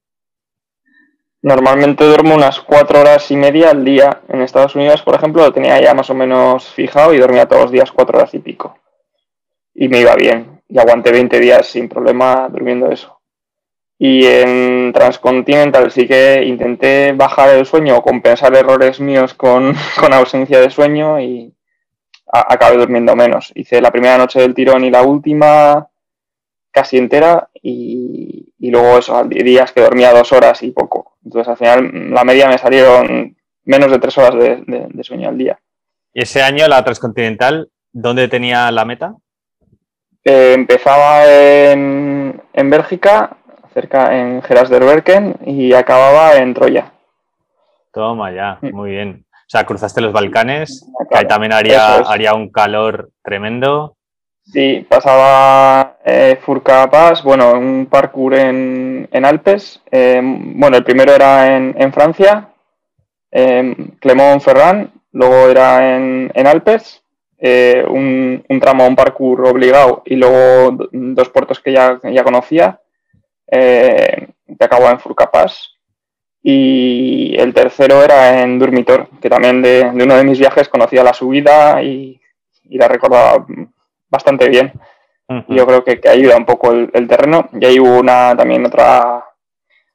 Normalmente 1.42 2.04
duermo 2.04 2.36
unas 2.36 2.60
4 2.60 3.00
horas 3.00 3.28
y 3.32 3.36
media 3.36 3.70
al 3.70 3.84
día. 3.84 4.20
En 4.28 4.40
Estados 4.40 4.76
Unidos, 4.76 5.02
por 5.02 5.16
ejemplo, 5.16 5.42
lo 5.42 5.52
tenía 5.52 5.80
ya 5.80 5.94
más 5.94 6.10
o 6.10 6.14
menos 6.14 6.68
fijado 6.68 7.12
y 7.12 7.18
dormía 7.18 7.48
todos 7.48 7.62
los 7.62 7.72
días 7.72 7.90
4 7.90 8.18
horas 8.18 8.34
y 8.34 8.38
pico. 8.38 8.78
Y 9.74 9.88
me 9.88 9.98
iba 9.98 10.14
bien. 10.14 10.62
Y 10.68 10.78
aguanté 10.78 11.10
20 11.10 11.40
días 11.40 11.66
sin 11.66 11.88
problema 11.88 12.48
durmiendo 12.48 12.88
eso. 12.92 13.20
Y 13.98 14.26
en 14.26 14.92
Transcontinental 14.92 15.90
sí 15.90 16.06
que 16.06 16.44
intenté 16.44 17.10
bajar 17.14 17.48
el 17.48 17.66
sueño 17.66 17.96
o 17.96 18.02
compensar 18.02 18.54
errores 18.54 19.00
míos 19.00 19.34
con, 19.34 19.74
ausencia 20.12 20.60
de 20.60 20.70
sueño 20.70 21.18
y 21.18 21.55
acabé 22.26 22.76
durmiendo 22.76 23.14
menos. 23.16 23.52
Hice 23.54 23.80
la 23.80 23.90
primera 23.90 24.18
noche 24.18 24.40
del 24.40 24.54
tirón 24.54 24.84
y 24.84 24.90
la 24.90 25.02
última 25.02 25.88
casi 26.70 26.98
entera 26.98 27.48
y, 27.62 28.52
luego 28.58 28.98
eso, 28.98 29.24
días 29.24 29.72
que 29.72 29.80
dormía 29.80 30.12
dos 30.12 30.32
horas 30.32 30.62
y 30.62 30.70
poco. 30.70 31.16
Entonces 31.24 31.48
al 31.48 31.56
final 31.56 32.10
la 32.12 32.24
media 32.24 32.48
me 32.48 32.58
salieron 32.58 33.36
menos 33.64 33.90
de 33.90 33.98
tres 33.98 34.18
horas 34.18 34.34
de, 34.34 35.04
sueño 35.04 35.28
al 35.28 35.38
día. 35.38 35.58
¿Y 36.12 36.22
ese 36.22 36.42
año 36.42 36.66
la 36.68 36.84
Transcontinental, 36.84 37.70
dónde 37.92 38.28
tenía 38.28 38.70
la 38.70 38.84
meta? 38.84 39.14
Eh, 40.24 40.52
empezaba 40.54 41.24
en, 41.26 42.42
en 42.52 42.70
Bélgica 42.70 43.36
cerca 43.76 44.18
en 44.18 44.40
Gerasderberken 44.40 45.36
y 45.44 45.74
acababa 45.74 46.36
en 46.36 46.54
Troya. 46.54 46.92
Toma 47.92 48.32
ya, 48.32 48.58
mm. 48.62 48.74
muy 48.74 48.92
bien. 48.92 49.25
O 49.46 49.48
sea, 49.48 49.64
cruzaste 49.64 50.00
los 50.00 50.12
Balcanes, 50.12 50.84
que 51.08 51.18
ahí 51.18 51.28
también 51.28 51.52
haría, 51.52 51.98
haría 51.98 52.34
un 52.34 52.50
calor 52.50 53.10
tremendo. 53.22 53.96
Sí, 54.42 54.84
pasaba 54.88 55.98
eh, 56.04 56.38
Furca 56.40 56.90
Pass, 56.90 57.22
bueno, 57.22 57.52
un 57.52 57.86
parkour 57.86 58.34
en, 58.34 59.08
Alpes. 59.24 59.80
Eh, 59.90 60.20
bueno, 60.22 60.76
el 60.76 60.84
primero 60.84 61.12
era 61.12 61.56
en, 61.56 61.92
Francia, 61.92 62.48
eh, 63.30 63.74
Clermont-Ferrand, 64.00 64.90
luego 65.12 65.48
era 65.48 65.96
en, 65.96 66.46
Alpes, 66.46 67.02
eh, 67.38 67.84
un, 67.88 68.44
tramo, 68.60 68.86
un 68.86 68.96
parkour 68.96 69.46
obligado 69.46 70.02
y 70.04 70.16
luego 70.16 70.88
dos 70.90 71.28
puertos 71.28 71.60
que 71.60 71.72
ya, 71.72 72.00
ya 72.02 72.24
conocía 72.24 72.80
eh, 73.50 74.28
que 74.46 74.64
acabó 74.64 74.88
en 74.88 75.00
Furcapas. 75.00 75.75
Y 76.48 77.34
el 77.40 77.52
tercero 77.52 78.04
era 78.04 78.40
en 78.40 78.56
Durmitor, 78.60 79.08
que 79.20 79.28
también 79.28 79.60
de, 79.62 79.90
uno 79.92 80.14
de 80.14 80.22
mis 80.22 80.38
viajes 80.38 80.68
conocía 80.68 81.02
la 81.02 81.12
subida 81.12 81.82
y, 81.82 82.20
la 82.70 82.86
recordaba 82.86 83.44
bastante 84.08 84.48
bien. 84.48 84.72
Yo 85.48 85.66
creo 85.66 85.82
que, 85.82 86.00
ayuda 86.08 86.36
un 86.36 86.46
poco 86.46 86.70
el, 86.70 87.08
terreno. 87.08 87.48
Y 87.60 87.64
ahí 87.64 87.80
hubo 87.80 87.98
una, 87.98 88.36
también 88.36 88.64
otra, 88.64 89.24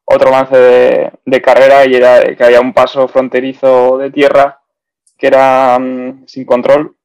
otro 0.04 0.28
avance 0.28 0.58
de, 1.24 1.42
carrera 1.42 1.86
y 1.86 1.96
era 1.96 2.36
que 2.36 2.44
había 2.44 2.60
un 2.60 2.74
paso 2.74 3.08
fronterizo 3.08 3.98
de 3.98 4.12
tierra 4.12 4.60
que 5.18 5.28
era 5.28 5.80
mm, 5.80 6.26
sin 6.28 6.44
control. 6.44 6.98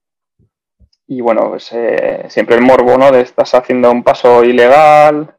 Y 1.06 1.20
bueno, 1.20 1.50
pues 1.50 1.72
eh, 1.72 2.24
siempre 2.30 2.56
el 2.56 2.62
morbo, 2.62 2.98
¿no? 2.98 3.12
De 3.12 3.20
estás 3.20 3.54
haciendo 3.54 3.92
un 3.92 4.02
paso 4.02 4.42
ilegal, 4.42 5.35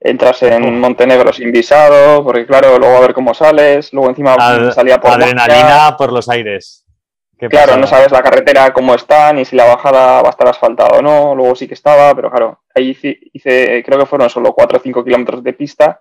entras 0.00 0.42
en 0.42 0.78
Montenegro 0.78 1.32
sin 1.32 1.52
visado, 1.52 2.22
porque 2.24 2.46
claro, 2.46 2.78
luego 2.78 2.96
a 2.96 3.00
ver 3.00 3.14
cómo 3.14 3.34
sales, 3.34 3.92
luego 3.92 4.10
encima 4.10 4.36
salía 4.72 5.00
por... 5.00 5.12
Adrenalina 5.12 5.96
por 5.96 6.12
los 6.12 6.28
aires. 6.28 6.84
Claro, 7.38 7.76
no 7.76 7.86
sabes 7.86 8.10
la 8.12 8.22
carretera 8.22 8.72
cómo 8.72 8.94
está, 8.94 9.32
ni 9.32 9.44
si 9.44 9.56
la 9.56 9.66
bajada 9.66 10.22
va 10.22 10.28
a 10.28 10.30
estar 10.30 10.48
asfaltada 10.48 10.98
o 10.98 11.02
no, 11.02 11.34
luego 11.34 11.54
sí 11.54 11.68
que 11.68 11.74
estaba, 11.74 12.14
pero 12.14 12.30
claro, 12.30 12.62
ahí 12.74 12.96
hice, 13.32 13.82
creo 13.84 13.98
que 13.98 14.06
fueron 14.06 14.30
solo 14.30 14.54
4 14.54 14.78
o 14.78 14.80
5 14.80 15.04
kilómetros 15.04 15.44
de 15.44 15.52
pista, 15.52 16.00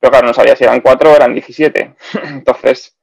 pero 0.00 0.10
claro, 0.10 0.26
no 0.26 0.34
sabía 0.34 0.56
si 0.56 0.64
eran 0.64 0.80
4 0.80 1.12
o 1.12 1.16
eran 1.16 1.32
17. 1.32 1.94
Entonces... 2.24 2.96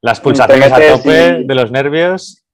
Las 0.00 0.20
pulsaciones 0.20 0.72
a 0.72 0.80
tope 0.80 1.42
de 1.44 1.54
los 1.54 1.70
nervios. 1.70 2.44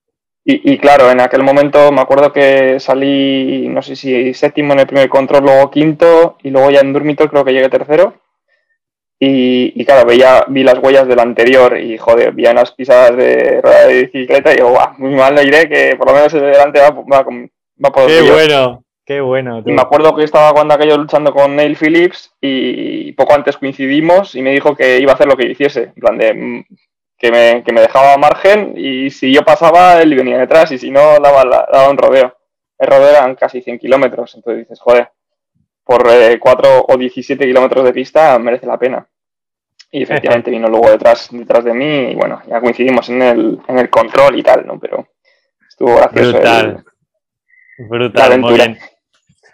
Y, 0.46 0.76
claro, 0.76 1.10
en 1.10 1.20
aquel 1.20 1.42
momento 1.42 1.90
me 1.90 2.02
acuerdo 2.02 2.30
que 2.30 2.78
salí, 2.78 3.66
no 3.68 3.80
sé 3.80 3.96
si 3.96 4.34
séptimo 4.34 4.74
en 4.74 4.80
el 4.80 4.86
primer 4.86 5.08
control, 5.08 5.44
luego 5.44 5.70
quinto, 5.70 6.36
y 6.42 6.50
luego 6.50 6.70
ya 6.70 6.80
en 6.80 6.92
Durmitor 6.92 7.30
creo 7.30 7.46
que 7.46 7.54
llegué 7.54 7.70
tercero. 7.70 8.20
Y, 9.18 9.82
claro, 9.86 10.06
veía, 10.06 10.44
vi 10.48 10.62
las 10.62 10.78
huellas 10.80 11.08
del 11.08 11.20
anterior 11.20 11.78
y 11.78 11.96
joder, 11.96 12.32
vi 12.32 12.46
unas 12.46 12.72
pisadas 12.72 13.16
de 13.16 13.62
rueda 13.62 13.86
de 13.86 14.02
bicicleta 14.02 14.52
y 14.52 14.56
digo, 14.56 14.68
guau, 14.68 14.92
muy 14.98 15.14
mal 15.14 15.34
le 15.34 15.44
diré 15.44 15.66
que 15.66 15.96
por 15.96 16.08
lo 16.08 16.14
menos 16.14 16.34
el 16.34 16.40
de 16.42 16.46
delante 16.48 16.80
va, 16.80 16.90
va, 16.90 17.24
va 17.82 17.92
por 17.92 18.06
Qué 18.06 18.20
bueno, 18.20 18.84
qué 19.06 19.20
bueno. 19.22 19.62
Y 19.64 19.72
me 19.72 19.80
acuerdo 19.80 20.14
que 20.14 20.24
estaba 20.24 20.52
cuando 20.52 20.74
aquello 20.74 20.98
luchando 20.98 21.32
con 21.32 21.56
Neil 21.56 21.74
Phillips 21.74 22.34
y 22.42 23.12
poco 23.12 23.32
antes 23.32 23.56
coincidimos 23.56 24.34
y 24.34 24.42
me 24.42 24.52
dijo 24.52 24.76
que 24.76 24.98
iba 24.98 25.12
a 25.12 25.14
hacer 25.14 25.26
lo 25.26 25.38
que 25.38 25.46
hiciese. 25.46 25.92
En 25.96 26.02
plan 26.02 26.18
de, 26.18 26.64
que 27.24 27.32
me, 27.32 27.64
que 27.64 27.72
me 27.72 27.80
dejaba 27.80 28.18
margen 28.18 28.74
y 28.76 29.08
si 29.08 29.32
yo 29.32 29.42
pasaba, 29.46 30.02
él 30.02 30.14
venía 30.14 30.36
detrás 30.36 30.70
y 30.72 30.78
si 30.78 30.90
no, 30.90 31.18
daba, 31.20 31.66
daba 31.72 31.88
un 31.88 31.96
rodeo. 31.96 32.36
El 32.78 32.86
rodeo 32.86 33.08
eran 33.08 33.34
casi 33.34 33.62
100 33.62 33.78
kilómetros, 33.78 34.34
entonces 34.34 34.64
dices, 34.64 34.78
joder, 34.78 35.10
por 35.84 36.06
eh, 36.10 36.38
4 36.38 36.84
o 36.86 36.96
17 36.98 37.46
kilómetros 37.46 37.82
de 37.82 37.94
pista 37.94 38.38
merece 38.38 38.66
la 38.66 38.78
pena. 38.78 39.08
Y 39.90 40.02
efectivamente 40.02 40.50
vino 40.50 40.68
luego 40.68 40.90
detrás, 40.90 41.30
detrás 41.30 41.64
de 41.64 41.72
mí 41.72 42.10
y 42.10 42.14
bueno, 42.14 42.42
ya 42.46 42.60
coincidimos 42.60 43.08
en 43.08 43.22
el, 43.22 43.58
en 43.68 43.78
el 43.78 43.88
control 43.88 44.38
y 44.38 44.42
tal, 44.42 44.66
¿no? 44.66 44.78
Pero 44.78 45.08
estuvo 45.66 45.96
gracioso. 45.96 46.32
Brutal. 46.32 46.84
Brutal, 47.78 48.38
muy 48.38 48.52
bien. 48.52 48.78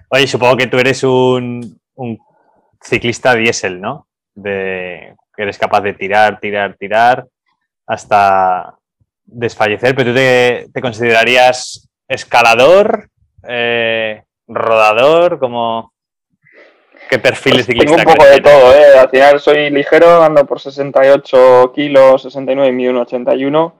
Oye, 0.08 0.26
supongo 0.26 0.56
que 0.56 0.66
tú 0.66 0.76
eres 0.76 1.04
un, 1.04 1.80
un 1.94 2.18
ciclista 2.82 3.36
diésel, 3.36 3.80
¿no? 3.80 4.08
De 4.34 5.14
que 5.36 5.42
eres 5.44 5.56
capaz 5.56 5.82
de 5.82 5.94
tirar, 5.94 6.40
tirar, 6.40 6.74
tirar 6.74 7.28
hasta 7.90 8.76
desfallecer, 9.24 9.96
pero 9.96 10.10
tú 10.10 10.14
te, 10.16 10.80
considerarías 10.80 11.88
escalador, 12.06 13.08
eh, 13.48 14.22
rodador, 14.46 15.40
como... 15.40 15.92
¿Qué 17.08 17.18
perfiles 17.18 17.66
pues 17.66 17.78
Tengo 17.78 17.96
un 17.96 18.04
poco 18.04 18.24
de 18.24 18.40
todo, 18.40 18.72
¿eh? 18.72 18.96
Al 18.96 19.08
final 19.08 19.40
soy 19.40 19.70
ligero, 19.70 20.22
ando 20.22 20.46
por 20.46 20.60
68 20.60 21.72
kilos, 21.74 22.22
69 22.22 22.68
y 22.68 22.86
1,81. 22.86 23.72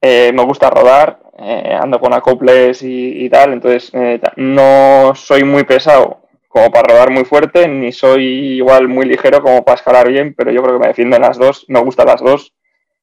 Eh, 0.00 0.32
me 0.32 0.42
gusta 0.44 0.70
rodar, 0.70 1.20
eh, 1.38 1.76
ando 1.78 2.00
con 2.00 2.14
acoples 2.14 2.80
y, 2.82 3.28
tal, 3.28 3.52
entonces 3.52 3.90
eh, 3.92 4.18
no 4.36 5.12
soy 5.14 5.44
muy 5.44 5.64
pesado 5.64 6.20
como 6.48 6.70
para 6.70 6.94
rodar 6.94 7.10
muy 7.10 7.24
fuerte, 7.26 7.68
ni 7.68 7.92
soy 7.92 8.24
igual 8.56 8.88
muy 8.88 9.04
ligero 9.04 9.42
como 9.42 9.62
para 9.64 9.76
escalar 9.76 10.08
bien, 10.08 10.34
pero 10.34 10.50
yo 10.50 10.62
creo 10.62 10.74
que 10.74 10.80
me 10.80 10.88
defiendo 10.88 11.16
en 11.16 11.22
las 11.22 11.36
dos, 11.36 11.66
me 11.68 11.80
gustan 11.80 12.06
las 12.06 12.22
dos 12.22 12.54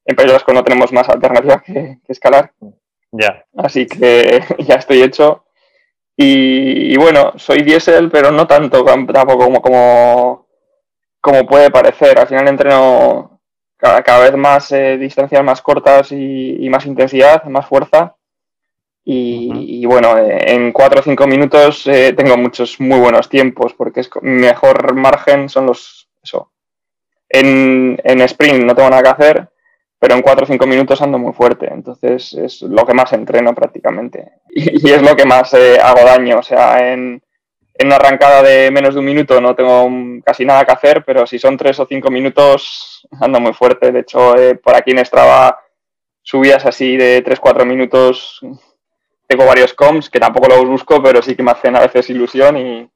en 0.05 0.15
Países 0.15 0.43
no 0.53 0.63
tenemos 0.63 0.91
más 0.91 1.09
alternativa 1.09 1.61
que, 1.61 1.99
escalar. 2.07 2.51
Ya. 3.11 3.45
Así 3.57 3.85
que 3.85 4.43
ya 4.59 4.75
estoy 4.75 5.01
hecho. 5.03 5.45
Y, 6.17 6.95
bueno, 6.97 7.33
soy 7.37 7.63
diésel, 7.63 8.11
pero 8.11 8.31
no 8.31 8.45
tanto 8.45 8.83
tampoco 8.83 9.45
como, 9.45 9.61
como, 9.61 10.47
como 11.19 11.47
puede 11.47 11.71
parecer. 11.71 12.19
Al 12.19 12.27
final 12.27 12.47
entreno 12.47 13.41
cada, 13.77 14.19
vez 14.19 14.35
más 14.35 14.71
eh, 14.71 14.97
distancias 14.97 15.43
más 15.43 15.61
cortas 15.61 16.11
y, 16.11 16.67
más 16.69 16.85
intensidad, 16.85 17.43
más 17.45 17.65
fuerza. 17.65 18.15
Y, 19.03 19.83
bueno, 19.85 20.15
eh, 20.17 20.53
en 20.53 20.71
4 20.71 20.99
o 20.99 21.03
5 21.03 21.27
minutos 21.27 21.87
eh, 21.87 22.13
tengo 22.13 22.37
muchos 22.37 22.79
muy 22.79 22.99
buenos 22.99 23.27
tiempos, 23.27 23.73
porque 23.73 24.01
es 24.01 24.09
mejor 24.21 24.93
margen 24.93 25.49
son 25.49 25.65
los. 25.65 26.07
Eso. 26.21 26.51
En, 27.27 27.99
en 28.03 28.21
sprint 28.21 28.63
no 28.63 28.75
tengo 28.75 28.91
nada 28.91 29.01
que 29.01 29.09
hacer 29.09 29.50
pero 30.01 30.15
en 30.15 30.23
4 30.23 30.45
o 30.45 30.47
5 30.47 30.65
minutos 30.65 30.99
ando 31.03 31.19
muy 31.19 31.31
fuerte. 31.31 31.71
Entonces 31.71 32.33
es 32.33 32.63
lo 32.63 32.87
que 32.87 32.95
más 32.95 33.13
entreno 33.13 33.53
prácticamente. 33.53 34.31
Y, 34.49 34.89
es 34.89 35.01
lo 35.03 35.15
que 35.15 35.25
más 35.25 35.53
eh, 35.53 35.77
hago 35.79 36.03
daño. 36.03 36.39
O 36.39 36.43
sea, 36.43 36.91
en, 36.91 37.21
en, 37.75 37.87
una 37.87 37.97
arrancada 37.97 38.41
de 38.41 38.71
menos 38.71 38.95
de 38.95 38.99
un 38.99 39.05
minuto 39.05 39.39
no 39.39 39.53
tengo 39.53 39.87
casi 40.25 40.43
nada 40.43 40.65
que 40.65 40.71
hacer, 40.71 41.05
pero 41.05 41.27
si 41.27 41.37
son 41.37 41.55
3 41.55 41.81
o 41.81 41.85
5 41.85 42.09
minutos 42.09 43.07
ando 43.19 43.39
muy 43.39 43.53
fuerte. 43.53 43.91
De 43.91 43.99
hecho, 43.99 44.35
eh, 44.35 44.55
por 44.55 44.75
aquí 44.75 44.89
en 44.89 45.05
Strava 45.05 45.59
subidas 46.23 46.65
así 46.65 46.97
de 46.97 47.23
3-4 47.23 47.63
minutos 47.65 48.41
tengo 49.27 49.45
varios 49.45 49.73
comps 49.75 50.09
que 50.09 50.19
tampoco 50.19 50.49
los 50.49 50.65
busco, 50.65 51.01
pero 51.03 51.21
sí 51.21 51.35
que 51.35 51.43
me 51.43 51.51
hacen 51.51 51.75
a 51.75 51.79
veces 51.79 52.09
ilusión 52.09 52.57
y, 52.57 52.89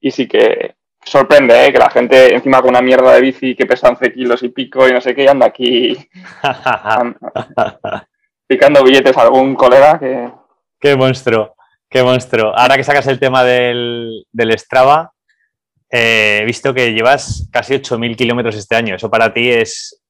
y 0.00 0.10
sí 0.12 0.28
que 0.28 0.76
sorprende 1.02 1.66
¿eh? 1.66 1.72
que 1.72 1.78
la 1.78 1.90
gente 1.90 2.34
encima 2.34 2.60
con 2.60 2.70
una 2.70 2.82
mierda 2.82 3.14
de 3.14 3.20
bici 3.20 3.54
que 3.54 3.66
pesa 3.66 3.88
11 3.88 4.12
kilos 4.12 4.42
y 4.42 4.50
pico 4.50 4.88
y 4.88 4.92
no 4.92 5.00
sé 5.00 5.14
qué, 5.14 5.28
anda 5.28 5.46
aquí 5.46 5.96
picando 8.46 8.84
billetes 8.84 9.16
a 9.16 9.22
algún 9.22 9.54
colega 9.54 9.98
que... 9.98 10.30
Qué 10.78 10.96
monstruo, 10.96 11.54
qué 11.88 12.02
monstruo. 12.02 12.56
Ahora 12.56 12.76
que 12.76 12.84
sacas 12.84 13.06
el 13.06 13.18
tema 13.18 13.44
del, 13.44 14.24
del 14.32 14.58
Strava, 14.58 15.12
eh, 15.90 16.38
he 16.40 16.44
visto 16.44 16.72
que 16.72 16.92
llevas 16.92 17.48
casi 17.52 17.74
8.000 17.74 18.16
kilómetros 18.16 18.56
este 18.56 18.76
año. 18.76 18.94
¿Eso 18.94 19.10
para 19.10 19.34
ti 19.34 19.50
es, 19.50 20.02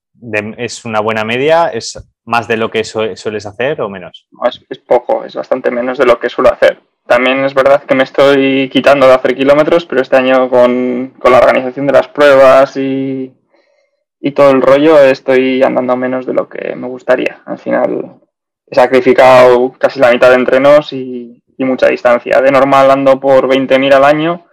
es 0.59 0.85
una 0.85 1.01
buena 1.01 1.25
media? 1.25 1.69
¿Es 1.69 1.99
más 2.25 2.47
de 2.47 2.57
lo 2.57 2.71
que 2.71 2.85
sueles 2.85 3.47
hacer 3.47 3.81
o 3.81 3.89
menos? 3.89 4.29
es, 4.69 4.79
poco, 4.79 5.25
es 5.25 5.35
bastante 5.35 5.71
menos 5.71 5.99
de 5.99 6.05
lo 6.05 6.21
que 6.21 6.29
suelo 6.29 6.53
hacer. 6.53 6.81
También 7.11 7.45
es 7.45 7.55
verdad 7.55 7.83
que 7.83 7.97
me 7.97 8.05
estoy 8.05 8.69
quitando 8.69 9.09
de 9.09 9.15
hacer 9.15 9.35
kilómetros, 9.35 9.85
pero 9.85 10.01
este 10.01 10.15
año 10.15 10.49
con, 10.49 11.13
la 11.25 11.39
organización 11.39 11.89
de 11.89 11.93
las 11.93 12.07
pruebas 12.07 12.77
y, 12.77 13.35
todo 14.33 14.53
el 14.53 14.63
rollo 14.63 14.97
estoy 14.97 15.61
andando 15.65 15.97
menos 15.97 16.25
de 16.25 16.35
lo 16.35 16.49
que 16.49 16.77
me 16.77 16.87
gustaría. 16.87 17.43
Al 17.47 17.59
final 17.59 18.21
he 18.65 18.77
sacrificado 18.77 19.73
casi 19.73 19.99
la 19.99 20.13
mitad 20.13 20.29
de 20.29 20.37
entrenos 20.37 20.93
y, 20.93 21.43
mucha 21.59 21.89
distancia. 21.89 22.41
De 22.41 22.53
normal 22.53 22.89
ando 22.93 23.19
por 23.19 23.49
20.000 23.49 23.93
al 23.93 24.05
año 24.05 24.47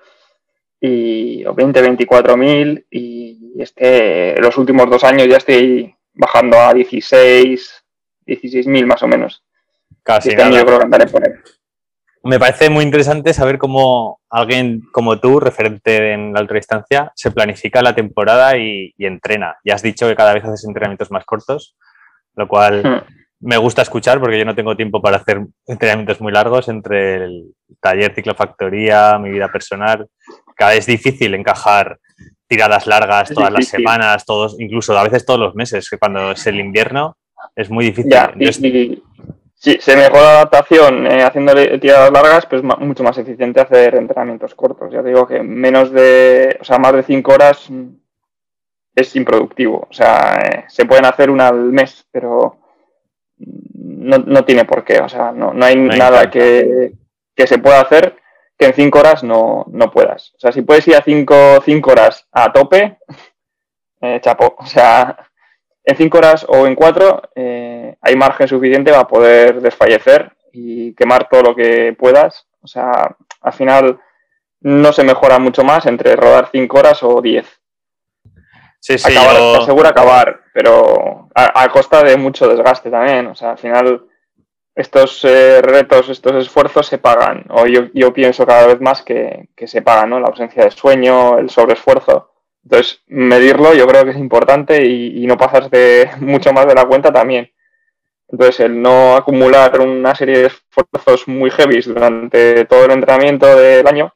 y, 0.81 1.45
o 1.45 1.53
20, 1.53 1.83
24.000 1.83 2.85
y 2.89 3.53
este, 3.61 4.35
los 4.41 4.57
últimos 4.57 4.89
dos 4.89 5.03
años 5.03 5.27
ya 5.27 5.37
estoy 5.37 5.95
bajando 6.11 6.57
a 6.57 6.73
16, 6.73 7.85
16.000 8.25 8.85
más 8.87 9.03
o 9.03 9.07
menos. 9.07 9.43
Casi 10.01 10.29
este 10.29 10.41
Año 10.41 10.57
yo 10.57 10.65
creo 10.65 10.79
que 10.79 10.85
andaré 10.85 11.05
por 11.05 11.27
él. 11.27 11.35
Me 12.27 12.39
parece 12.39 12.69
muy 12.69 12.83
interesante 12.83 13.33
saber 13.33 13.57
cómo 13.57 14.19
alguien 14.29 14.81
como 14.91 15.17
tú, 15.17 15.39
referente 15.39 16.11
en 16.11 16.33
la 16.33 16.41
ultradistancia, 16.41 17.11
se 17.15 17.31
planifica 17.31 17.81
la 17.81 17.95
temporada 17.95 18.57
y, 18.57 18.93
entrena. 18.97 19.55
Ya 19.63 19.75
has 19.75 19.81
dicho 19.81 20.07
que 20.07 20.15
cada 20.15 20.33
vez 20.33 20.43
haces 20.43 20.65
entrenamientos 20.65 21.09
más 21.09 21.23
cortos, 21.23 21.77
lo 22.35 22.47
cual 22.49 22.83
hmm. 22.83 23.13
me 23.47 23.55
gusta 23.55 23.81
escuchar 23.81 24.19
porque 24.19 24.37
yo 24.37 24.43
no 24.43 24.55
tengo 24.55 24.75
tiempo 24.75 25.01
para 25.01 25.17
hacer 25.17 25.45
entrenamientos 25.65 26.19
muy 26.19 26.33
largos 26.33 26.67
entre 26.67 27.23
el 27.23 27.53
taller, 27.79 28.13
ciclofactoría, 28.13 29.17
mi 29.19 29.29
vida 29.29 29.49
personal. 29.49 30.07
Cada 30.53 30.71
vez 30.71 30.79
es 30.79 30.87
difícil 30.87 31.33
encajar 31.33 31.97
tiradas 32.47 32.87
largas 32.87 33.29
todas 33.29 33.53
las 33.53 33.67
semanas, 33.67 34.25
todos, 34.25 34.59
incluso 34.59 34.97
a 34.97 35.03
veces 35.03 35.25
todos 35.25 35.39
los 35.39 35.55
meses, 35.55 35.89
que 35.89 35.97
cuando 35.97 36.31
es 36.31 36.45
el 36.47 36.59
invierno 36.59 37.15
es 37.55 37.69
muy 37.69 37.85
difícil. 37.85 38.11
Si 39.59 39.79
se 39.79 39.95
mejora 39.95 40.21
la 40.21 40.31
adaptación 40.33 41.07
eh, 41.07 41.23
haciendo 41.23 41.53
tiradas 41.79 42.11
largas, 42.11 42.45
pues 42.45 42.61
mucho 42.61 43.03
más 43.03 43.17
eficiente 43.17 43.59
hacer 43.59 43.95
entrenamientos 43.95 44.53
cortos. 44.53 44.91
Ya 44.91 45.01
digo 45.01 45.27
que 45.27 45.41
menos 45.41 45.91
de, 45.91 46.57
o 46.61 46.63
sea, 46.63 46.77
más 46.77 46.93
de 46.93 47.01
cinco 47.01 47.33
horas 47.33 47.67
es 48.95 49.15
improductivo. 49.15 49.87
O 49.89 49.93
sea, 49.93 50.35
eh, 50.35 50.65
se 50.67 50.85
pueden 50.85 51.05
hacer 51.05 51.31
una 51.31 51.47
al 51.47 51.71
mes, 51.71 52.05
pero 52.11 52.57
no, 53.37 54.45
tiene 54.45 54.65
por 54.65 54.83
qué. 54.83 54.99
O 54.99 55.09
sea, 55.09 55.31
no, 55.31 55.53
hay 55.65 55.75
nada 55.75 56.29
que, 56.29 56.93
que 57.35 57.47
se 57.47 57.57
pueda 57.57 57.81
hacer 57.81 58.15
que 58.59 58.67
en 58.67 58.73
cinco 58.73 58.99
horas 58.99 59.23
no, 59.23 59.65
puedas. 59.91 60.33
O 60.35 60.39
sea, 60.39 60.51
si 60.51 60.61
puedes 60.61 60.87
ir 60.87 60.95
a 60.95 61.01
cinco, 61.01 61.35
cinco 61.65 61.91
horas 61.91 62.27
a 62.31 62.53
tope, 62.53 62.99
eh, 64.01 64.19
chapo. 64.21 64.55
O 64.59 64.65
sea, 64.67 65.17
en 65.87 65.95
cinco 65.95 66.17
horas 66.19 66.45
o 66.47 66.67
en 66.67 66.75
cuatro 66.75 67.21
eh, 67.33 67.95
hay 68.01 68.15
margen 68.15 68.47
suficiente 68.47 68.91
para 68.91 69.07
poder 69.07 69.61
desfallecer 69.61 70.31
y 70.51 70.93
quemar 70.93 71.27
todo 71.29 71.41
lo 71.41 71.55
que 71.55 71.95
puedas. 71.97 72.45
O 72.61 72.67
sea, 72.67 73.15
al 73.41 73.53
final 73.53 73.99
no 74.61 74.93
se 74.93 75.03
mejora 75.03 75.39
mucho 75.39 75.63
más 75.63 75.85
entre 75.85 76.15
rodar 76.15 76.49
cinco 76.51 76.77
horas 76.79 77.01
o 77.03 77.21
diez. 77.21 77.47
Sí, 78.79 78.97
sí, 78.97 79.17
acabar, 79.17 79.61
asegura 79.61 79.89
acabar, 79.89 80.41
pero 80.53 81.29
a, 81.33 81.63
a, 81.63 81.69
costa 81.69 82.03
de 82.03 82.15
mucho 82.15 82.47
desgaste 82.47 82.91
también. 82.91 83.27
O 83.27 83.35
sea, 83.35 83.51
al 83.51 83.57
final 83.57 84.05
estos 84.77 85.25
eh, 85.25 85.59
retos, 85.63 86.07
estos 86.09 86.35
esfuerzos 86.35 86.85
se 86.85 86.99
pagan, 86.99 87.45
o 87.49 87.65
yo, 87.65 88.13
pienso 88.13 88.45
cada 88.45 88.67
vez 88.67 88.79
más 88.79 89.01
que, 89.01 89.49
se 89.65 89.81
pagan, 89.81 90.11
¿no? 90.11 90.19
La 90.19 90.27
ausencia 90.27 90.63
de 90.63 90.71
sueño, 90.71 91.39
el 91.39 91.49
sobreesfuerzo. 91.49 92.31
Entonces, 92.67 93.01
medirlo 93.07 93.73
yo 93.73 93.87
creo 93.87 94.03
que 94.03 94.11
es 94.11 94.17
importante 94.17 94.85
y, 94.85 95.25
no 95.25 95.37
pasarse 95.37 96.11
mucho 96.19 96.51
más 96.51 96.67
de 96.67 96.75
la 96.75 96.85
cuenta 96.85 97.13
también. 97.13 97.49
Entonces, 98.27 98.59
el 98.59 98.81
no 98.81 99.15
acumular 99.15 99.79
una 99.79 100.13
serie 100.13 100.39
de 100.39 100.45
esfuerzos 100.47 101.29
muy 101.29 101.49
heavy 101.49 101.79
durante 101.79 102.65
todo 102.65 102.83
el 102.83 102.91
entrenamiento 102.91 103.55
del 103.55 103.87
año, 103.87 104.13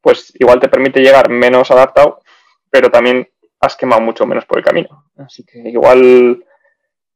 pues 0.00 0.32
igual 0.38 0.60
te 0.60 0.68
permite 0.68 1.00
llegar 1.00 1.28
menos 1.28 1.72
adaptado, 1.72 2.22
pero 2.70 2.88
también 2.88 3.28
has 3.58 3.74
quemado 3.74 4.00
mucho 4.00 4.26
menos 4.26 4.44
por 4.44 4.58
el 4.58 4.64
camino. 4.64 5.10
Así 5.16 5.42
que 5.42 5.58
igual 5.68 6.44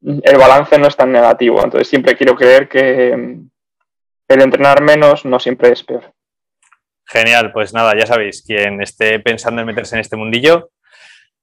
el 0.03 0.37
balance 0.37 0.81
no 0.81 0.88
es 0.88 0.97
tan 0.97 1.12
negativo. 1.12 1.62
Entonces 1.62 1.87
siempre 1.87 2.16
quiero 2.16 2.35
creer 2.35 2.68
que 2.68 3.12
el 3.12 4.40
entrenar 4.40 4.83
menos 4.83 5.25
no 5.25 5.38
siempre 5.38 5.71
es 5.71 5.85
peor. 5.85 6.12
Genial, 7.12 7.53
pues 7.53 7.75
nada, 7.75 7.92
ya 7.94 8.07
sabéis, 8.07 8.42
quien 8.42 8.81
esté 8.81 9.20
pensando 9.20 9.61
en 9.61 9.66
meterse 9.66 9.96
en 9.96 10.01
este 10.01 10.16
mundillo, 10.16 10.70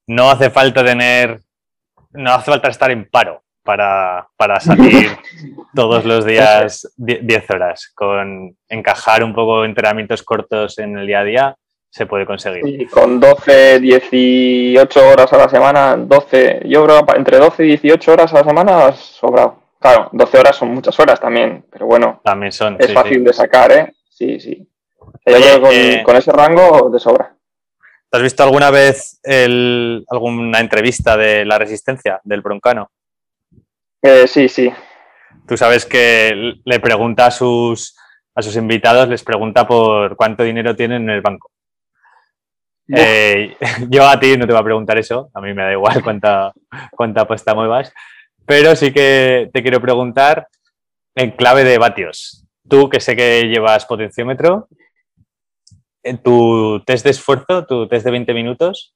no 0.08 0.32
hace 0.32 0.50
falta 0.50 0.84
tener, 0.84 1.42
no 2.12 2.34
hace 2.34 2.50
falta 2.50 2.70
estar 2.70 2.90
en 2.90 3.08
paro 3.08 3.44
para, 3.64 4.28
para 4.36 4.60
salir 4.60 5.12
todos 5.76 6.06
los 6.06 6.26
días 6.26 6.92
10 6.98 7.52
horas. 7.52 7.92
Con 7.94 8.58
encajar 8.68 9.24
un 9.24 9.36
poco 9.36 9.64
entrenamientos 9.64 10.24
cortos 10.24 10.80
en 10.80 10.98
el 10.98 11.06
día 11.06 11.20
a 11.20 11.24
día, 11.24 11.56
se 11.92 12.08
puede 12.08 12.26
conseguir. 12.26 12.66
Y 12.66 12.88
con 12.88 13.20
12, 13.20 13.80
18 13.80 15.08
horas 15.08 15.32
a 15.34 15.38
la 15.38 15.50
semana, 15.50 15.96
12, 15.98 16.64
yo 16.66 16.84
creo 16.84 17.06
entre 17.16 17.38
12 17.38 17.66
y 17.66 17.68
18 17.78 18.12
horas 18.12 18.34
a 18.34 18.38
la 18.38 18.44
semana 18.44 18.86
has 18.88 18.98
sobrado. 18.98 19.62
Claro, 19.80 20.10
12 20.14 20.38
horas 20.40 20.56
son 20.56 20.70
muchas 20.70 21.00
horas 21.00 21.20
también, 21.20 21.64
pero 21.72 21.86
bueno, 21.86 22.22
también 22.24 22.52
son, 22.52 22.76
es 22.80 22.92
fácil 22.92 23.24
de 23.24 23.34
sacar, 23.34 23.72
¿eh? 23.72 23.94
Sí, 24.10 24.40
sí. 24.40 24.69
Eh, 25.32 26.04
con, 26.04 26.16
ese 26.16 26.32
rango 26.32 26.90
de 26.90 27.00
sobra. 27.00 27.36
has 28.12 28.22
visto 28.22 28.44
alguna 28.44 28.72
vez 28.72 29.20
alguna 30.10 30.60
entrevista 30.60 31.16
de 31.16 31.46
la 31.46 31.58
resistencia 31.58 32.20
del 32.24 32.42
broncano? 32.42 32.90
Eh, 34.02 34.28
sí, 34.28 34.50
sí. 34.50 34.72
Tú 35.48 35.58
sabes 35.58 35.86
que 35.86 36.60
le 36.64 36.80
pregunta 36.80 37.28
a 37.28 37.32
sus, 37.32 37.96
a 38.34 38.42
sus 38.42 38.56
invitados, 38.56 39.08
les 39.10 39.24
pregunta 39.24 39.68
por 39.68 40.16
cuánto 40.16 40.44
dinero 40.44 40.76
tienen 40.76 41.04
en 41.04 41.10
el 41.10 41.22
banco. 41.22 41.52
Eh, 42.88 43.56
yo 43.90 44.08
a 44.08 44.20
ti 44.20 44.36
no 44.38 44.48
te 44.48 44.54
voy 44.54 44.62
a 44.62 44.66
preguntar 44.66 44.98
eso, 44.98 45.30
a 45.34 45.42
mí 45.42 45.54
me 45.54 45.64
da 45.64 45.72
igual 45.72 46.04
cuánta, 46.04 46.52
cuánta 46.92 47.22
apuesta 47.22 47.54
muevas, 47.54 47.94
pero 48.46 48.76
sí 48.76 48.92
que 48.92 49.50
te 49.54 49.62
quiero 49.62 49.80
preguntar 49.80 50.48
en 51.16 51.32
clave 51.32 51.64
de 51.64 51.78
vatios. 51.78 52.46
Tú 52.68 52.90
que 52.90 53.00
sé 53.00 53.16
que 53.16 53.44
llevas 53.44 53.86
potenciómetro, 53.86 54.68
en 56.04 56.18
tu 56.18 56.82
test 56.86 57.04
de 57.04 57.12
esfuerzo, 57.12 57.66
tu 57.66 57.88
test 57.88 58.06
de 58.06 58.12
20 58.12 58.34
minutos, 58.34 58.96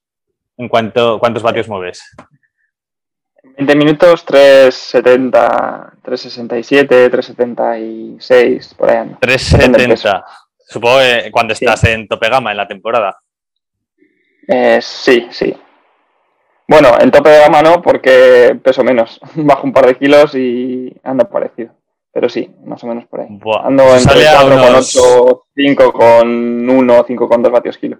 ¿en 0.57 0.69
cuánto, 0.69 1.19
cuántos 1.19 1.43
vatios 1.43 1.67
mueves? 1.67 2.03
20 3.57 3.75
minutos, 3.75 4.25
370, 4.25 5.93
367, 6.01 7.09
376, 7.09 8.73
por 8.73 8.89
ahí. 8.89 9.15
370. 9.19 10.25
Supongo 10.67 10.99
que 10.99 11.29
cuando 11.31 11.53
estás 11.53 11.83
en 11.83 12.07
tope 12.07 12.29
gama 12.29 12.51
en 12.51 12.57
la 12.57 12.67
temporada. 12.67 13.15
Eh, 14.47 14.79
sí, 14.81 15.27
sí. 15.29 15.55
Bueno, 16.67 16.97
en 16.99 17.11
tope 17.11 17.29
de 17.29 17.41
gama 17.41 17.61
no, 17.61 17.81
porque 17.81 18.57
peso 18.63 18.83
menos. 18.83 19.19
Bajo 19.35 19.67
un 19.67 19.73
par 19.73 19.85
de 19.85 19.95
kilos 19.95 20.33
y 20.35 20.95
ando 21.03 21.29
parecido. 21.29 21.75
Pero 22.13 22.29
sí, 22.29 22.49
más 22.63 22.83
o 22.83 22.87
menos 22.87 23.05
por 23.07 23.21
ahí. 23.21 23.27
ando 23.27 23.83
entre 23.95 24.23
4,8, 24.23 25.41
5 25.55 25.93
con 25.93 26.69
1, 26.69 27.03
5 27.07 27.27
con 27.27 27.41
2 27.41 27.51
vatios 27.51 27.77
kilo. 27.77 27.97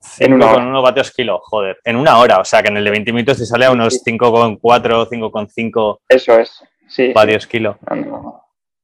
5 0.00 0.38
con 0.38 0.66
1 0.66 0.82
vatios 0.82 1.12
kilo, 1.12 1.40
joder. 1.42 1.78
En 1.84 1.96
una 1.96 2.18
hora, 2.18 2.38
o 2.38 2.44
sea 2.44 2.62
que 2.62 2.68
en 2.68 2.78
el 2.78 2.84
de 2.84 2.90
20 2.90 3.12
minutos 3.12 3.38
te 3.38 3.44
sale 3.44 3.66
a 3.66 3.70
unos 3.70 4.02
5,4, 4.02 4.58
5,5 4.58 5.98
Eso 6.08 6.38
es, 6.38 6.64
sí. 6.88 7.12
Vatios 7.12 7.46
kilo. 7.46 7.78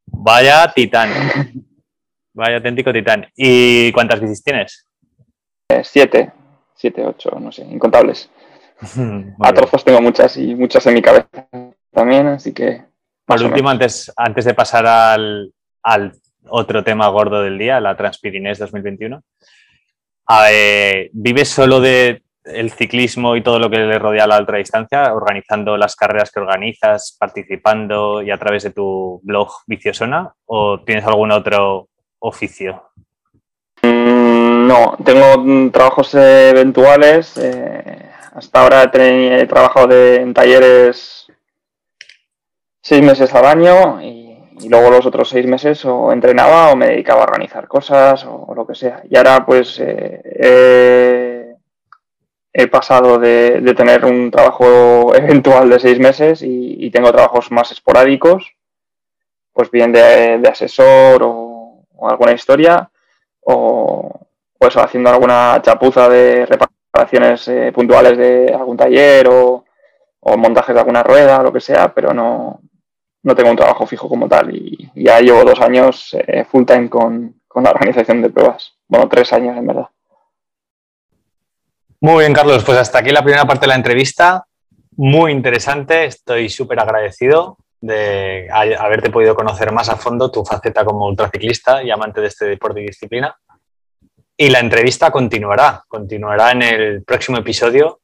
Vaya 0.07 0.71
titán. 0.75 1.11
Vaya 2.35 2.57
auténtico 2.57 2.93
titán. 2.93 3.27
¿Y 3.35 3.91
cuántas 3.93 4.21
bicis 4.21 4.45
tienes? 4.45 4.87
Eh, 5.71 5.83
siete. 5.83 6.33
7, 6.75 7.07
8, 7.07 7.31
no 7.41 7.53
sé, 7.53 7.63
incontables. 7.63 8.29
a 9.41 9.53
trozos 9.53 9.85
tengo 9.85 10.01
muchas 10.01 10.37
y 10.37 10.55
muchas 10.55 10.85
en 10.87 10.95
mi 10.95 11.03
cabeza. 11.03 11.29
también, 11.93 12.27
así 12.27 12.53
que... 12.53 12.92
Por 13.25 13.43
último, 13.43 13.71
antes, 13.71 14.13
antes 14.17 14.45
de 14.45 14.55
pasar 14.55 14.87
al, 14.87 15.53
al 15.83 16.13
otro 16.49 16.83
tema 16.83 17.09
gordo 17.09 17.43
del 17.43 17.59
día, 17.59 17.81
la 17.81 17.97
Transpirinés 17.97 18.59
2021, 18.59 19.23
¿vives 21.13 21.49
solo 21.49 21.81
de 21.81 22.23
el 22.45 22.73
ciclismo 22.73 23.37
y 23.37 23.43
todo 23.43 23.59
lo 23.59 23.71
que 23.71 23.79
le 23.79 23.99
rodea 23.99 24.25
a 24.25 24.27
la 24.27 24.41
ultradistancia, 24.41 25.15
organizando 25.15 25.77
las 25.77 25.95
carreras 25.95 26.31
que 26.31 26.41
organizas, 26.41 27.17
participando 27.19 28.23
y 28.23 28.31
a 28.31 28.39
través 28.39 28.65
de 28.65 28.71
tu 28.71 29.21
blog 29.23 29.49
Viciosona? 29.67 30.33
¿O 30.47 30.81
tienes 30.81 31.05
algún 31.07 31.31
otro 31.31 31.89
oficio? 32.19 32.91
Mm, 33.83 34.67
no, 34.67 34.97
tengo 35.05 35.71
trabajos 35.71 36.15
eventuales. 36.15 37.37
Eh, 37.37 38.11
hasta 38.35 38.63
ahora 38.63 38.91
he, 38.93 39.47
trabajado 39.47 39.93
en 39.93 40.33
talleres 40.33 41.22
seis 42.83 43.03
meses 43.03 43.33
al 43.35 43.47
año 43.47 44.03
y, 44.03 44.21
luego 44.69 44.91
los 44.91 45.07
otros 45.07 45.29
seis 45.29 45.45
meses 45.47 45.85
o 45.85 46.13
entrenaba 46.13 46.71
o 46.71 46.77
me 46.77 46.87
dedicaba 46.87 47.23
a 47.23 47.25
organizar 47.25 47.67
cosas 47.67 48.25
o, 48.25 48.53
lo 48.55 48.67
que 48.67 48.75
sea. 48.77 49.03
Y 49.09 49.17
ahora 49.17 49.45
pues 49.45 49.81
eh, 49.81 51.57
he 52.53 52.67
pasado 52.69 53.19
de, 53.19 53.61
tener 53.77 54.05
un 54.05 54.31
trabajo 54.31 55.15
eventual 55.17 55.69
de 55.71 55.81
seis 55.81 55.99
meses 55.99 56.43
y, 56.43 56.91
tengo 56.91 57.11
trabajos 57.11 57.51
más 57.51 57.73
esporádicos, 57.73 58.53
pues 59.53 59.71
bien 59.71 59.93
de, 59.93 60.41
asesor 60.49 61.23
o, 61.25 61.85
alguna 62.03 62.33
historia 62.33 62.91
o 63.41 64.27
pues 64.59 64.77
haciendo 64.77 65.11
alguna 65.11 65.61
chapuza 65.63 66.09
de 66.09 66.47
reparaciones 66.47 67.49
eh, 67.49 67.73
puntuales 67.73 68.17
de 68.17 68.53
algún 68.55 68.77
taller 68.77 69.29
o, 69.29 69.65
o 70.21 70.37
montajes 70.37 70.75
de 70.75 70.81
alguna 70.81 71.03
rueda 71.03 71.43
lo 71.43 71.53
que 71.53 71.61
sea, 71.61 71.93
pero 71.93 72.13
no, 72.15 72.61
no 73.23 73.35
tengo 73.35 73.51
un 73.51 73.57
trabajo 73.57 73.87
fijo 73.87 74.09
como 74.09 74.29
tal 74.29 74.55
y 74.55 74.91
ya 74.95 75.21
llevo 75.21 75.45
dos 75.45 75.61
años 75.61 76.17
eh, 76.27 76.45
full 76.45 76.65
time 76.65 76.89
con, 76.89 77.35
la 77.55 77.71
organización 77.71 78.23
de 78.23 78.31
pruebas. 78.31 78.75
Bueno, 78.89 79.09
tres 79.09 79.33
años 79.33 79.57
en 79.57 79.67
verdad. 79.67 79.89
Muy 82.01 82.21
bien, 82.21 82.33
Carlos. 82.33 82.65
Pues 82.65 82.79
hasta 82.79 82.99
aquí 82.99 83.11
la 83.11 83.23
primera 83.23 83.45
parte 83.45 83.63
de 83.63 83.69
la 83.69 83.75
entrevista. 83.75 84.47
Muy 84.97 85.33
interesante. 85.33 86.07
Estoy 86.07 86.49
súper 86.49 86.81
agradecido 86.81 87.59
de 87.81 88.49
haberte 88.51 89.11
podido 89.11 89.35
conocer 89.35 89.71
más 89.73 89.89
a 89.89 89.97
fondo 89.97 90.31
tu 90.31 90.45
faceta 90.45 90.85
como 90.85 91.07
ultraciclista 91.07 91.83
y 91.83 91.91
amante 91.91 92.21
de 92.21 92.29
este 92.29 92.47
deporte 92.47 92.81
y 92.81 92.87
disciplina. 92.87 93.37
Y 94.37 94.49
la 94.49 94.61
entrevista 94.61 95.11
continuará, 95.11 95.85
continuará 95.87 96.53
en 96.53 96.63
el 96.63 97.05
próximo 97.05 97.39
episodio 97.39 98.01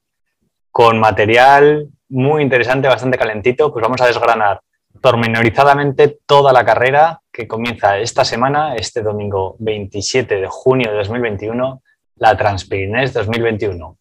con 0.70 1.00
material 1.00 1.88
muy 2.10 2.42
interesante, 2.42 2.86
bastante 2.86 3.18
calentito. 3.18 3.72
Pues 3.72 3.82
vamos 3.82 4.00
a 4.00 4.06
desgranar 4.06 4.60
pormenorizadamente 5.00 6.18
toda 6.26 6.52
la 6.52 6.64
carrera 6.64 7.20
que 7.32 7.46
comienza 7.46 7.98
esta 7.98 8.24
semana, 8.24 8.74
este 8.74 9.02
domingo 9.02 9.56
27 9.58 10.36
de 10.36 10.48
junio 10.48 10.90
de 10.90 10.96
2021, 10.98 11.82
la 12.16 12.36
Transpirinés 12.36 13.12
2021. 13.12 13.96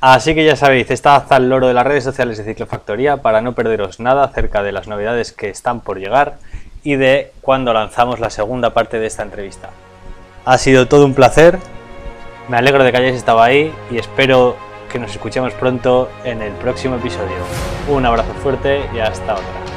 Así 0.00 0.34
que 0.34 0.44
ya 0.44 0.56
sabéis, 0.56 0.90
estad 0.90 1.32
al 1.32 1.48
loro 1.48 1.68
de 1.68 1.74
las 1.74 1.86
redes 1.86 2.02
sociales 2.02 2.36
de 2.36 2.44
Ciclofactoría 2.44 3.18
para 3.18 3.40
no 3.40 3.54
perderos 3.54 4.00
nada 4.00 4.24
acerca 4.24 4.62
de 4.62 4.72
las 4.72 4.88
novedades 4.88 5.32
que 5.32 5.48
están 5.48 5.80
por 5.80 5.98
llegar 5.98 6.38
y 6.82 6.96
de 6.96 7.30
cuando 7.40 7.72
lanzamos 7.72 8.18
la 8.18 8.30
segunda 8.30 8.74
parte 8.74 8.98
de 8.98 9.06
esta 9.06 9.22
entrevista. 9.22 9.70
Ha 10.44 10.58
sido 10.58 10.88
todo 10.88 11.06
un 11.06 11.14
placer, 11.14 11.58
me 12.48 12.56
alegro 12.56 12.82
de 12.82 12.90
que 12.90 12.98
hayáis 12.98 13.14
estado 13.14 13.40
ahí 13.40 13.72
y 13.92 13.98
espero 13.98 14.56
que 14.90 14.98
nos 14.98 15.12
escuchemos 15.12 15.54
pronto 15.54 16.10
en 16.24 16.42
el 16.42 16.52
próximo 16.54 16.96
episodio. 16.96 17.38
Un 17.88 18.04
abrazo 18.04 18.34
fuerte 18.42 18.82
y 18.92 18.98
hasta 18.98 19.34
otra. 19.34 19.71